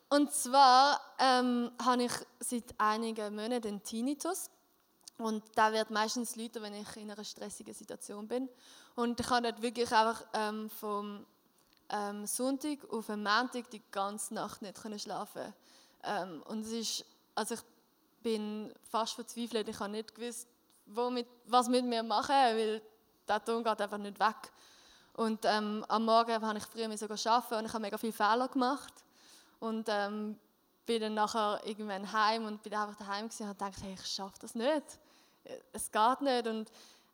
und 0.08 0.32
zwar 0.32 1.00
ähm, 1.18 1.70
habe 1.80 2.04
ich 2.04 2.12
seit 2.40 2.74
einigen 2.78 3.34
Monaten 3.34 3.68
einen 3.68 3.82
Tinnitus. 3.84 4.50
Und 5.18 5.44
da 5.54 5.72
wird 5.72 5.90
meistens 5.90 6.34
Leute, 6.34 6.60
wenn 6.62 6.74
ich 6.74 6.96
in 6.96 7.10
einer 7.10 7.22
stressigen 7.22 7.74
Situation 7.74 8.26
bin. 8.26 8.48
Und 8.96 9.20
ich 9.20 9.26
kann 9.26 9.44
dort 9.44 9.62
wirklich 9.62 9.92
einfach 9.92 10.24
ähm, 10.32 10.68
vom 10.70 11.24
ähm, 11.90 12.26
Sonntag 12.26 12.78
auf 12.90 13.06
den 13.06 13.22
Montag 13.22 13.70
die 13.70 13.82
ganze 13.92 14.34
Nacht 14.34 14.62
nicht 14.62 14.80
können 14.80 14.98
schlafen. 14.98 15.54
Ähm, 16.02 16.42
und 16.48 16.62
es 16.62 16.72
ist, 16.72 17.04
also 17.34 17.54
ich 17.54 17.60
bin 18.22 18.72
fast 18.90 19.14
verzweifelt. 19.14 19.68
Ich 19.68 19.78
habe 19.78 19.92
nicht 19.92 20.14
gewusst, 20.14 20.48
womit, 20.86 21.28
was 21.46 21.68
mit 21.68 21.84
mir 21.84 22.02
machen, 22.02 22.34
weil 22.34 22.82
der 23.28 23.44
Ton 23.44 23.62
geht 23.62 23.80
einfach 23.80 23.98
nicht 23.98 24.18
weg. 24.18 24.50
Und 25.20 25.44
ähm, 25.44 25.84
am 25.86 26.06
Morgen 26.06 26.40
habe 26.40 26.56
ich 26.56 26.64
früher 26.64 26.96
sogar 26.96 27.18
arbeiten 27.26 27.56
und 27.56 27.66
ich 27.66 27.72
habe 27.74 27.82
mega 27.82 27.98
viele 27.98 28.14
Fehler 28.14 28.48
gemacht. 28.48 28.94
Und 29.58 29.86
ähm, 29.90 30.38
bin 30.86 31.02
dann 31.02 31.12
nachher 31.12 31.60
irgendwann 31.66 32.10
heim 32.10 32.46
und 32.46 32.62
bin 32.62 32.72
einfach 32.72 32.96
daheim 32.96 33.28
gewesen 33.28 33.50
und 33.50 33.60
dachte, 33.60 33.82
hey, 33.82 33.92
ich 34.00 34.06
schaffe 34.06 34.38
das 34.40 34.54
nicht. 34.54 34.82
Es 35.74 35.92
geht 35.92 36.20
nicht. 36.22 36.46
Und 36.46 36.70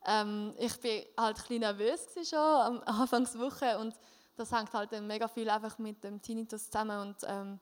ähm, 0.06 0.54
ich 0.56 0.78
bin 0.78 1.02
halt 1.18 1.36
ein 1.36 1.42
bisschen 1.42 1.58
nervös 1.58 2.00
schon 2.22 2.38
am 2.38 2.82
Anfangswoche 2.86 3.76
und 3.76 3.96
das 4.36 4.52
hängt 4.52 4.72
halt 4.72 4.92
dann 4.92 5.04
mega 5.08 5.26
viel 5.26 5.50
einfach 5.50 5.76
mit 5.78 6.04
dem 6.04 6.22
Tinnitus 6.22 6.66
zusammen 6.70 7.08
und 7.08 7.16
ähm, 7.24 7.58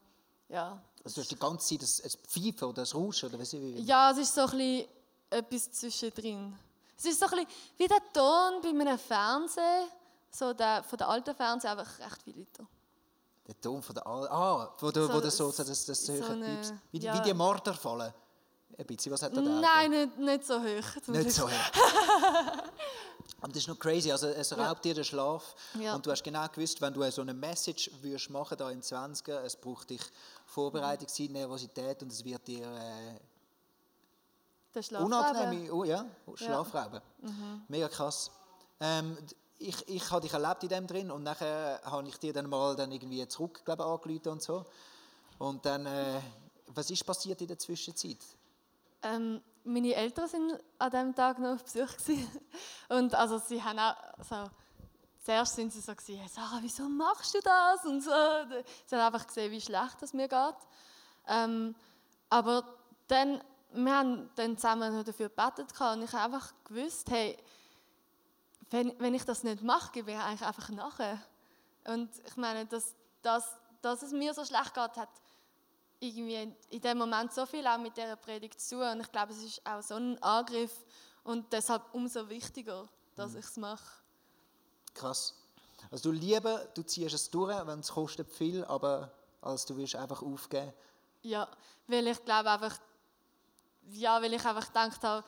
ja. 0.51 0.79
Also 1.03 1.15
du 1.15 1.21
hast 1.23 1.31
die 1.31 1.39
ganze 1.39 1.69
Zeit 1.69 1.83
das, 1.83 2.03
das 2.03 2.17
Pfeifen 2.17 2.69
oder 2.69 2.83
das 2.83 2.95
Rauschen 2.95 3.31
oder 3.31 3.39
was 3.39 3.55
ich 3.55 3.79
Ja, 3.87 4.11
es 4.11 4.19
ist 4.19 4.35
so 4.35 4.43
ein 4.43 4.51
bisschen 4.51 4.89
etwas 5.31 5.73
zwischendrin. 5.73 6.55
Es 6.99 7.07
ist 7.07 7.19
so 7.19 7.25
ein 7.25 7.31
bisschen 7.31 7.49
wie 7.79 7.89
der 7.89 8.13
Ton 8.13 8.61
bei 8.61 8.69
einem 8.69 8.99
Fernsehen, 8.99 9.89
so 10.35 10.53
der, 10.53 10.83
von 10.83 10.99
der 10.99 11.09
alten 11.09 11.35
Fernsehen, 11.35 11.71
einfach 11.71 11.99
recht 11.99 12.23
viel 12.23 12.39
lauter. 12.39 12.67
Der 13.47 13.61
Ton 13.61 13.83
von 13.83 13.95
der 13.95 14.07
Al 14.07 14.27
Ah, 14.29 14.75
wo 14.79 14.91
du, 14.91 15.07
So- 15.07 15.13
wo 15.15 15.21
du 15.21 15.31
so, 15.31 15.51
so 15.51 15.65
das, 15.65 15.85
das 15.85 16.07
so 16.07 16.13
eine-. 16.13 16.61
Wie, 16.91 16.99
die- 16.99 17.07
ja. 17.07 17.15
wie 17.19 17.23
die 17.23 17.35
Mörder 17.35 17.75
fallen. 17.75 18.13
Ein 18.77 18.87
bisschen, 18.87 19.13
was 19.13 19.23
hat 19.23 19.33
er 19.37 19.43
da? 19.43 19.49
Nein, 19.61 19.91
nicht, 19.91 20.19
nicht 20.19 20.45
so 20.47 20.59
hoch. 20.61 21.09
Nicht 21.09 21.31
so 21.31 21.49
hart. 21.49 21.73
Aber 23.41 23.53
das 23.53 23.59
ist 23.59 23.69
noch 23.69 23.79
crazy, 23.79 24.11
also 24.11 24.27
es 24.29 24.57
raubt 24.57 24.85
dir 24.85 24.95
den 24.95 25.05
Schlaf 25.05 25.55
Ja. 25.79 25.95
und 25.95 26.05
du 26.05 26.11
hast 26.11 26.23
genau 26.25 26.47
gewusst, 26.49 26.81
wenn 26.81 26.93
du 26.95 27.09
so 27.11 27.21
eine 27.23 27.35
Message 27.35 27.91
würdest 28.01 28.31
machen 28.31 28.57
da 28.57 28.71
im 28.71 28.81
20er, 28.81 29.41
es 29.43 29.55
braucht 29.57 29.91
dich 29.91 30.01
Vorbereitungszeit, 30.47 31.31
Nervosität 31.31 32.03
und 32.03 32.11
es 32.11 32.25
wird 32.25 32.47
dir 32.49 32.67
äh, 32.67 33.19
Der 34.75 34.83
Schlaf 34.83 35.03
unangenehme 35.03 35.73
oh, 35.73 35.85
ja, 35.85 36.05
Schlaf 36.35 36.75
rauben. 36.75 37.01
Mega 37.69 37.89
krass. 37.89 38.31
Ähm, 38.81 39.17
ich, 39.59 39.89
ich 39.89 40.11
habe 40.11 40.23
dich 40.23 40.33
erlebt 40.33 40.63
in 40.63 40.69
dem 40.69 40.87
drin 40.87 41.11
und 41.11 41.23
nachher 41.23 41.81
habe 41.85 42.07
ich 42.09 42.19
dir 42.19 42.33
dann 42.33 42.49
mal 42.49 42.77
dann 42.77 42.93
irgendwie 42.93 43.27
zurück 43.29 43.65
glaube 43.65 43.85
angerufen 43.85 44.29
und 44.29 44.43
so. 44.43 44.65
Und 45.39 45.65
dann, 45.65 45.87
äh, 45.87 46.21
was 46.69 46.91
ist 46.91 47.05
passiert 47.05 47.41
in 47.41 47.49
der 47.49 47.59
Zwischenzeit? 47.59 48.19
Ähm, 49.03 49.43
meine 49.65 49.95
Eltern 49.95 50.29
sind 50.29 50.59
an 50.79 50.91
diesem 50.91 51.15
Tag 51.15 51.39
noch 51.39 51.55
auf 51.55 51.65
Besuch. 51.65 51.89
Und 52.89 53.15
also 53.15 53.39
sie 53.39 53.63
haben 53.63 53.79
auch, 53.79 53.97
also, 54.19 54.51
zuerst 55.23 55.57
sind 55.57 55.73
sie 55.73 55.81
so 55.81 55.95
gewesen, 55.95 56.29
Sarah, 56.29 56.59
wieso 56.61 56.89
machst 56.89 57.35
du 57.35 57.41
das? 57.41 57.85
Und 57.85 58.01
so. 58.03 58.11
Sie 58.87 58.97
haben 58.97 59.15
einfach 59.15 59.27
gesehen, 59.27 59.51
wie 59.53 59.61
schlecht 59.61 60.03
es 60.03 60.13
mir 60.13 60.29
geht. 60.29 60.57
Ähm, 61.27 61.75
aber 62.29 62.65
dann, 63.09 63.43
wir 63.73 63.97
haben 63.97 64.31
dann 64.37 64.57
zusammen 64.57 65.05
dafür 65.05 65.29
gebetet 65.29 65.81
und 65.81 66.03
ich 66.03 66.13
habe 66.13 66.35
einfach 66.35 66.53
gewusst, 66.65 67.11
hey, 67.11 67.37
wenn, 68.75 68.93
wenn 68.99 69.15
ich 69.15 69.25
das 69.25 69.45
nicht 69.45 69.63
mache, 69.63 69.93
gebe 69.93 70.11
ich 70.11 70.19
eigentlich 70.19 70.43
einfach 70.43 70.69
nachher. 70.71 71.23
Und 71.85 72.11
ich 72.27 72.37
meine, 72.37 72.67
dass, 72.67 72.97
dass, 73.23 73.57
dass 73.81 74.03
es 74.03 74.11
mir 74.11 74.35
so 74.35 74.45
schlecht 74.45 74.75
geht, 74.75 74.97
hat 74.97 75.11
irgendwie 76.01 76.53
in 76.71 76.81
dem 76.81 76.99
Moment 76.99 77.33
so 77.33 77.47
viel 77.47 77.65
auch 77.69 77.79
mit 77.79 77.97
dieser 77.97 78.17
Predigt 78.17 78.61
zu 78.61 78.81
und 78.81 79.01
ich 79.01 79.13
glaube, 79.13 79.33
es 79.33 79.45
ist 79.45 79.65
auch 79.65 79.81
so 79.81 79.95
ein 79.95 80.21
Angriff 80.21 80.85
und 81.23 81.53
deshalb 81.53 81.83
umso 81.95 82.29
wichtiger, 82.29 82.89
dass 83.15 83.37
ich 83.37 83.45
es 83.45 83.57
mache. 83.57 84.03
Krass. 84.93 85.35
Also 85.93 86.11
du 86.11 86.19
lieber, 86.19 86.65
du 86.75 86.83
ziehst 86.83 87.15
es 87.15 87.31
durch, 87.31 87.55
wenn 87.67 87.79
es 87.79 87.93
kostet 87.93 88.29
viel, 88.29 88.65
aber 88.65 89.13
als 89.41 89.65
du 89.67 89.77
willst 89.77 89.95
einfach 89.95 90.21
aufgeben. 90.21 90.73
Ja, 91.23 91.49
weil 91.87 92.09
ich 92.09 92.25
glaube 92.25 92.51
einfach, 92.51 92.77
ja, 93.91 94.21
weil 94.21 94.35
ich 94.35 94.45
einfach 94.45 94.67
gedacht 94.67 95.03
habe, 95.05 95.25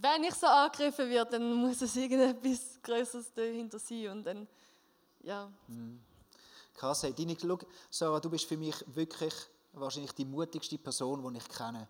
wenn 0.00 0.24
ich 0.24 0.34
so 0.34 0.46
angegriffen 0.46 1.08
werde, 1.10 1.32
dann 1.32 1.52
muss 1.54 1.82
es 1.82 1.94
irgendetwas 1.96 2.80
Größeres 2.82 3.32
dahinter 3.34 3.78
sein 3.78 4.08
und 4.08 4.24
dann, 4.24 4.48
ja, 5.22 5.50
Krass, 6.74 7.02
hey, 7.02 7.12
deine, 7.12 7.36
schau, 7.38 7.58
Sarah, 7.90 8.18
du 8.20 8.30
bist 8.30 8.46
für 8.46 8.56
mich 8.56 8.74
wirklich 8.94 9.34
wahrscheinlich 9.72 10.12
die 10.12 10.24
mutigste 10.24 10.78
Person, 10.78 11.32
die 11.32 11.38
ich 11.38 11.48
kenne. 11.48 11.88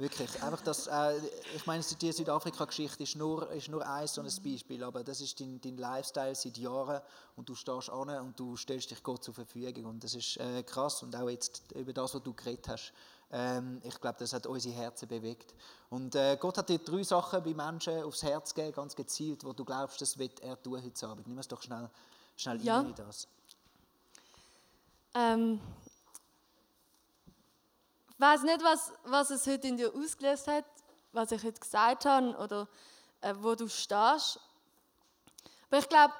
Wirklich. 0.00 0.42
Einfach 0.42 0.62
das, 0.62 0.86
äh, 0.86 1.18
ich 1.54 1.66
meine, 1.66 1.84
die 1.84 2.12
Südafrika-Geschichte 2.12 3.02
ist 3.02 3.16
nur, 3.16 3.50
ist 3.50 3.68
nur 3.68 3.86
ein 3.86 4.06
so 4.06 4.22
ein 4.22 4.30
Beispiel, 4.42 4.82
aber 4.82 5.04
das 5.04 5.20
ist 5.20 5.38
dein, 5.38 5.60
dein 5.60 5.76
Lifestyle 5.76 6.34
seit 6.34 6.56
Jahren 6.56 7.02
und 7.36 7.46
du 7.46 7.54
stehst 7.54 7.90
an 7.90 8.08
und 8.08 8.40
du 8.40 8.56
stellst 8.56 8.90
dich 8.90 9.02
Gott 9.02 9.22
zur 9.22 9.34
Verfügung 9.34 9.84
und 9.84 10.02
das 10.02 10.14
ist 10.14 10.38
äh, 10.38 10.62
krass 10.62 11.02
und 11.02 11.14
auch 11.14 11.28
jetzt 11.28 11.70
über 11.72 11.92
das, 11.92 12.14
was 12.14 12.22
du 12.22 12.32
geredet 12.32 12.66
hast. 12.68 12.94
Ähm, 13.32 13.80
ich 13.84 14.00
glaube, 14.00 14.18
das 14.18 14.32
hat 14.32 14.46
unsere 14.46 14.74
Herzen 14.74 15.06
bewegt. 15.08 15.54
Und 15.88 16.14
äh, 16.14 16.36
Gott 16.40 16.58
hat 16.58 16.68
dir 16.68 16.78
drei 16.78 17.02
Sachen 17.04 17.42
bei 17.42 17.54
Menschen 17.54 18.02
aufs 18.02 18.22
Herz 18.22 18.52
gegeben, 18.52 18.74
ganz 18.74 18.96
gezielt, 18.96 19.44
wo 19.44 19.52
du 19.52 19.64
glaubst, 19.64 20.00
das 20.00 20.18
wird 20.18 20.40
er 20.40 20.60
tun 20.60 20.82
heute 20.82 21.06
Abend. 21.08 21.26
Nimm 21.28 21.38
es 21.38 21.46
doch 21.48 21.62
schnell, 21.62 21.88
schnell 22.36 22.60
Ja. 22.62 22.80
in 22.80 22.94
das. 22.94 23.28
Ähm, 25.14 25.60
ich 28.10 28.20
weiß 28.20 28.42
nicht, 28.42 28.62
was, 28.62 28.92
was 29.04 29.30
es 29.30 29.46
heute 29.46 29.68
in 29.68 29.76
dir 29.76 29.92
ausgelöst 29.94 30.46
hat, 30.48 30.64
was 31.12 31.32
ich 31.32 31.42
heute 31.42 31.58
gesagt 31.60 32.04
habe 32.04 32.36
oder 32.36 32.68
äh, 33.20 33.34
wo 33.38 33.54
du 33.54 33.68
stehst. 33.68 34.40
Aber 35.68 35.78
ich 35.78 35.88
glaube, 35.88 36.14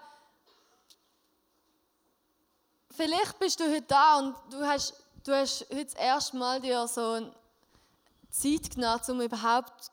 vielleicht 2.90 3.38
bist 3.38 3.58
du 3.60 3.64
heute 3.64 3.82
da 3.82 4.18
und 4.18 4.34
du 4.50 4.64
hast, 4.66 4.94
du 5.24 5.32
hast 5.32 5.66
heute 5.70 5.84
das 5.84 5.94
erste 5.94 6.36
Mal 6.36 6.60
dir 6.60 6.86
so 6.86 7.30
Zeit 8.30 8.74
genommen, 8.74 9.00
um 9.08 9.20
überhaupt 9.20 9.90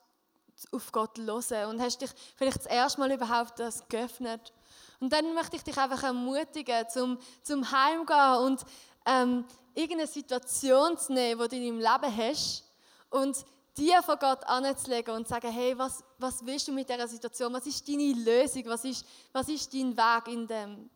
auf 0.72 0.92
Gott 0.92 1.16
zu 1.16 1.22
hören 1.24 1.70
und 1.70 1.80
hast 1.80 2.00
dich 2.00 2.10
vielleicht 2.36 2.58
das 2.58 2.66
erste 2.66 3.00
Mal 3.00 3.12
überhaupt 3.12 3.58
das 3.58 3.86
geöffnet. 3.88 4.52
Und 5.00 5.12
dann 5.12 5.34
möchte 5.34 5.56
ich 5.56 5.62
dich 5.62 5.76
einfach 5.78 6.02
ermutigen, 6.02 6.88
zum, 6.88 7.18
zum 7.42 7.70
Heimgehen 7.70 8.36
und 8.44 8.64
ähm, 9.06 9.44
irgendeine 9.74 10.08
Situation 10.08 10.98
zu 10.98 11.12
nehmen, 11.12 11.40
die 11.42 11.48
du 11.48 11.56
in 11.56 11.80
deinem 11.80 12.02
Leben 12.02 12.16
hast 12.16 12.64
und 13.10 13.44
die 13.76 13.94
von 14.04 14.18
Gott 14.18 14.42
anzulegen 14.44 15.14
und 15.14 15.28
zu 15.28 15.34
sagen, 15.34 15.52
hey, 15.52 15.78
was, 15.78 16.02
was 16.18 16.44
willst 16.44 16.66
du 16.66 16.72
mit 16.72 16.88
dieser 16.88 17.06
Situation? 17.06 17.52
Was 17.52 17.66
ist 17.66 17.88
deine 17.88 18.12
Lösung? 18.12 18.64
Was 18.66 18.84
ist, 18.84 19.06
was 19.32 19.48
ist 19.48 19.72
dein 19.72 19.96
Weg 19.96 20.28
in 20.28 20.46
dem? 20.48 20.90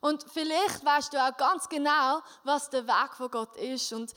Und 0.00 0.24
vielleicht 0.32 0.84
weißt 0.84 1.12
du 1.12 1.18
auch 1.18 1.36
ganz 1.36 1.68
genau, 1.68 2.20
was 2.44 2.70
der 2.70 2.86
Weg 2.86 3.14
von 3.16 3.30
Gott 3.30 3.56
ist. 3.56 3.92
Und 3.92 4.12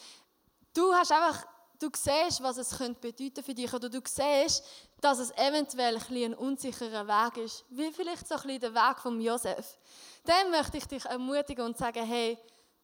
du 0.73 0.93
hast 0.93 1.11
einfach, 1.11 1.45
du 1.79 1.89
siehst, 1.95 2.41
was 2.43 2.57
es 2.57 2.77
könnte 2.77 2.99
bedeuten 2.99 3.43
für 3.43 3.53
dich, 3.53 3.73
oder 3.73 3.89
du 3.89 3.99
siehst, 4.03 4.63
dass 4.99 5.19
es 5.19 5.31
eventuell 5.31 5.97
ein, 5.97 6.15
ein 6.15 6.33
unsicherer 6.35 7.07
Weg 7.07 7.37
ist, 7.43 7.65
wie 7.69 7.91
vielleicht 7.91 8.27
so 8.27 8.35
ein 8.35 8.41
bisschen 8.41 8.59
der 8.61 8.75
Weg 8.75 8.99
von 8.99 9.19
Josef. 9.19 9.77
Dann 10.23 10.51
möchte 10.51 10.77
ich 10.77 10.85
dich 10.85 11.05
ermutigen 11.05 11.65
und 11.65 11.77
sagen, 11.77 12.05
hey, 12.05 12.37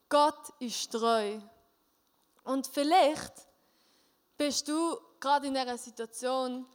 Gott 0.08 0.52
ist 0.58 0.90
treu. 0.90 1.38
Und 2.42 2.66
vielleicht 2.66 3.32
bist 4.36 4.66
du 4.66 4.98
gerade 5.20 5.46
in 5.46 5.56
einer 5.56 5.78
Situation 5.78 6.66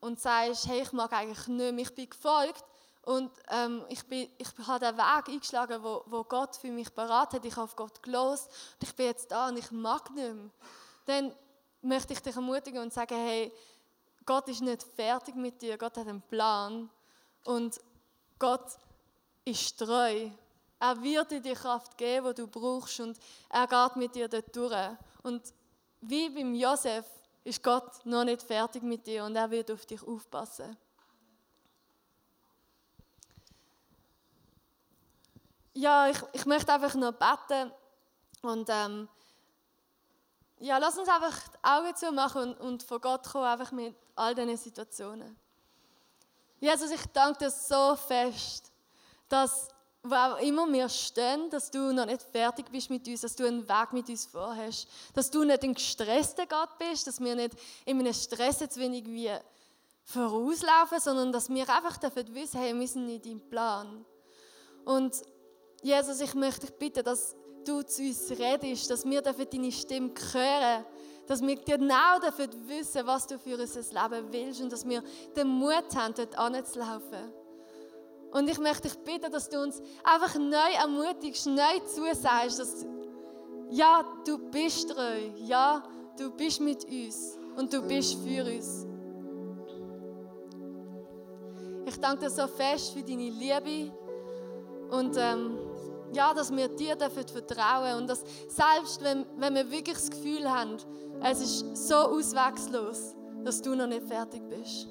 und 0.00 0.20
sagst, 0.20 0.66
hey, 0.68 0.82
ich 0.82 0.92
mag 0.92 1.12
eigentlich 1.12 1.46
nicht 1.48 1.72
mehr, 1.72 1.82
ich 1.84 1.94
bin 1.94 2.08
gefolgt 2.08 2.64
und 3.06 3.30
ähm, 3.50 3.84
ich, 3.88 4.04
bin, 4.04 4.28
ich 4.36 4.48
habe 4.66 4.84
den 4.84 4.96
Weg 4.96 5.28
eingeschlagen, 5.28 5.80
wo, 5.80 6.02
wo 6.06 6.24
Gott 6.24 6.56
für 6.56 6.72
mich 6.72 6.92
beraten 6.92 7.36
hat. 7.36 7.44
Ich 7.44 7.54
habe 7.54 7.62
auf 7.62 7.76
Gott 7.76 8.02
gelost 8.02 8.48
und 8.48 8.88
ich 8.88 8.96
bin 8.96 9.06
jetzt 9.06 9.30
da 9.30 9.46
und 9.48 9.56
ich 9.56 9.70
mag 9.70 10.10
nicht 10.10 10.34
mehr. 10.34 10.50
Dann 11.04 11.32
möchte 11.82 12.14
ich 12.14 12.20
dich 12.20 12.34
ermutigen 12.34 12.82
und 12.82 12.92
sagen, 12.92 13.14
hey, 13.14 13.52
Gott 14.24 14.48
ist 14.48 14.60
nicht 14.60 14.82
fertig 14.82 15.36
mit 15.36 15.62
dir, 15.62 15.78
Gott 15.78 15.96
hat 15.96 16.08
einen 16.08 16.20
Plan 16.20 16.90
und 17.44 17.80
Gott 18.40 18.76
ist 19.44 19.78
treu. 19.78 20.28
Er 20.80 21.00
wird 21.00 21.30
dir 21.30 21.40
die 21.40 21.54
Kraft 21.54 21.96
geben, 21.96 22.34
die 22.34 22.42
du 22.42 22.48
brauchst 22.48 22.98
und 22.98 23.16
er 23.50 23.68
geht 23.68 23.94
mit 23.94 24.16
dir 24.16 24.26
dort 24.26 24.54
durch. 24.56 24.96
Und 25.22 25.54
wie 26.00 26.28
beim 26.28 26.56
Josef 26.56 27.06
ist 27.44 27.62
Gott 27.62 28.04
noch 28.04 28.24
nicht 28.24 28.42
fertig 28.42 28.82
mit 28.82 29.06
dir 29.06 29.22
und 29.22 29.36
er 29.36 29.48
wird 29.48 29.70
auf 29.70 29.86
dich 29.86 30.02
aufpassen. 30.02 30.76
Ja, 35.76 36.08
ich, 36.08 36.18
ich 36.32 36.46
möchte 36.46 36.72
einfach 36.72 36.94
noch 36.94 37.12
beten 37.12 37.70
und 38.42 38.68
ähm, 38.70 39.08
ja, 40.58 40.78
lass 40.78 40.96
uns 40.96 41.08
einfach 41.08 41.38
die 41.48 41.58
Augen 41.62 41.94
zumachen 41.94 42.42
und, 42.42 42.60
und 42.60 42.82
von 42.82 43.00
Gott 43.00 43.28
kommen, 43.28 43.44
einfach 43.44 43.72
mit 43.72 43.94
all 44.14 44.34
diesen 44.34 44.56
Situationen. 44.56 45.36
Jesus, 46.58 46.90
ich 46.90 47.04
danke 47.12 47.40
dir 47.40 47.50
so 47.50 47.94
fest, 47.94 48.72
dass 49.28 49.68
wo 50.02 50.14
auch 50.14 50.38
immer 50.38 50.72
wir 50.72 50.88
stehen, 50.88 51.50
dass 51.50 51.68
du 51.68 51.92
noch 51.92 52.06
nicht 52.06 52.22
fertig 52.22 52.70
bist 52.70 52.90
mit 52.90 53.06
uns, 53.08 53.22
dass 53.22 53.34
du 53.34 53.44
einen 53.44 53.68
Weg 53.68 53.92
mit 53.92 54.08
uns 54.08 54.24
vorhast, 54.24 54.88
dass 55.14 55.30
du 55.30 55.42
nicht 55.42 55.64
ein 55.64 55.74
gestresster 55.74 56.46
Gott 56.46 56.78
bist, 56.78 57.08
dass 57.08 57.20
wir 57.20 57.34
nicht 57.34 57.56
in 57.84 57.98
einem 57.98 58.14
Stress 58.14 58.60
jetzt 58.60 58.78
wenig 58.78 59.04
wie 59.06 59.32
vorauslaufen, 60.04 61.00
sondern 61.00 61.32
dass 61.32 61.48
wir 61.48 61.68
einfach 61.68 61.96
dafür 61.96 62.24
wissen, 62.32 62.60
hey, 62.60 62.78
wir 62.78 62.86
sind 62.86 63.08
in 63.08 63.20
deinem 63.20 63.50
Plan. 63.50 64.06
Und 64.84 65.20
Jesus, 65.86 66.20
ich 66.20 66.34
möchte 66.34 66.66
dich 66.66 66.74
bitten, 66.74 67.04
dass 67.04 67.36
du 67.64 67.80
zu 67.82 68.02
uns 68.02 68.28
redest, 68.30 68.90
dass 68.90 69.04
wir 69.04 69.22
deine 69.22 69.70
Stimme 69.70 70.10
hören, 70.32 70.84
dass 71.28 71.40
wir 71.40 71.54
genau 71.54 72.18
dafür 72.20 72.48
wissen, 72.66 73.06
was 73.06 73.24
du 73.28 73.38
für 73.38 73.56
unser 73.56 73.80
Leben 73.80 74.32
willst 74.32 74.60
und 74.60 74.72
dass 74.72 74.84
wir 74.84 75.00
den 75.36 75.46
Mut 75.46 75.94
haben, 75.94 76.12
dort 76.12 76.36
anzulaufen. 76.36 77.32
Und 78.32 78.50
ich 78.50 78.58
möchte 78.58 78.88
dich 78.88 78.98
bitten, 78.98 79.30
dass 79.30 79.48
du 79.48 79.62
uns 79.62 79.80
einfach 80.02 80.34
neu 80.34 80.72
ermutigst, 80.76 81.46
neu 81.46 81.78
zusagst, 81.94 82.58
dass 82.58 82.84
ja, 83.70 84.04
du 84.24 84.38
bist 84.38 84.90
treu, 84.90 85.20
ja, 85.36 85.84
du 86.18 86.32
bist 86.32 86.60
mit 86.60 86.84
uns 86.84 87.38
und 87.56 87.72
du 87.72 87.80
bist 87.82 88.14
für 88.24 88.44
uns. 88.44 88.84
Ich 91.84 91.96
danke 92.00 92.24
dir 92.24 92.30
so 92.30 92.48
fest 92.48 92.92
für 92.92 93.04
deine 93.04 93.30
Liebe 93.30 93.92
und 94.90 95.16
ähm, 95.16 95.58
ja, 96.16 96.32
dass 96.32 96.50
wir 96.50 96.68
dir 96.68 96.96
dafür 96.96 97.24
vertrauen 97.30 98.00
und 98.00 98.06
dass 98.08 98.24
selbst 98.48 99.02
wenn, 99.04 99.26
wenn 99.36 99.54
wir 99.54 99.70
wirklich 99.70 99.96
das 99.96 100.10
Gefühl 100.10 100.50
haben, 100.50 100.78
es 101.22 101.40
ist 101.40 101.88
so 101.88 101.94
auswegslos, 101.94 103.14
dass 103.44 103.60
du 103.60 103.74
noch 103.74 103.86
nicht 103.86 104.08
fertig 104.08 104.42
bist. 104.48 104.88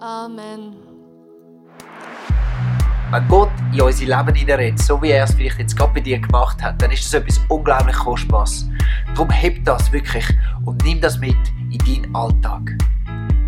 Amen. 0.00 0.76
Wenn 3.12 3.28
Gott 3.28 3.50
in 3.72 3.80
unser 3.82 4.04
Leben 4.04 4.34
hineinredet, 4.34 4.78
so 4.80 5.00
wie 5.00 5.10
er 5.10 5.24
es 5.24 5.34
vielleicht 5.34 5.58
jetzt 5.58 5.76
gerade 5.76 5.92
bei 5.92 6.00
dir 6.00 6.18
gemacht 6.18 6.60
hat, 6.62 6.80
dann 6.82 6.90
ist 6.90 7.04
das 7.04 7.20
etwas 7.20 7.40
unglaublich 7.48 7.94
Kostbares. 7.94 8.66
Darum 9.14 9.30
heb 9.30 9.64
das 9.64 9.92
wirklich 9.92 10.24
und 10.64 10.82
nimm 10.84 11.00
das 11.00 11.18
mit 11.18 11.36
in 11.70 11.78
deinen 11.78 12.16
Alltag. 12.16 12.72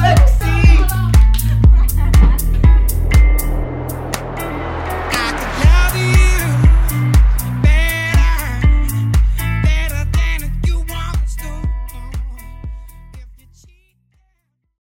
Gut. 0.00 0.29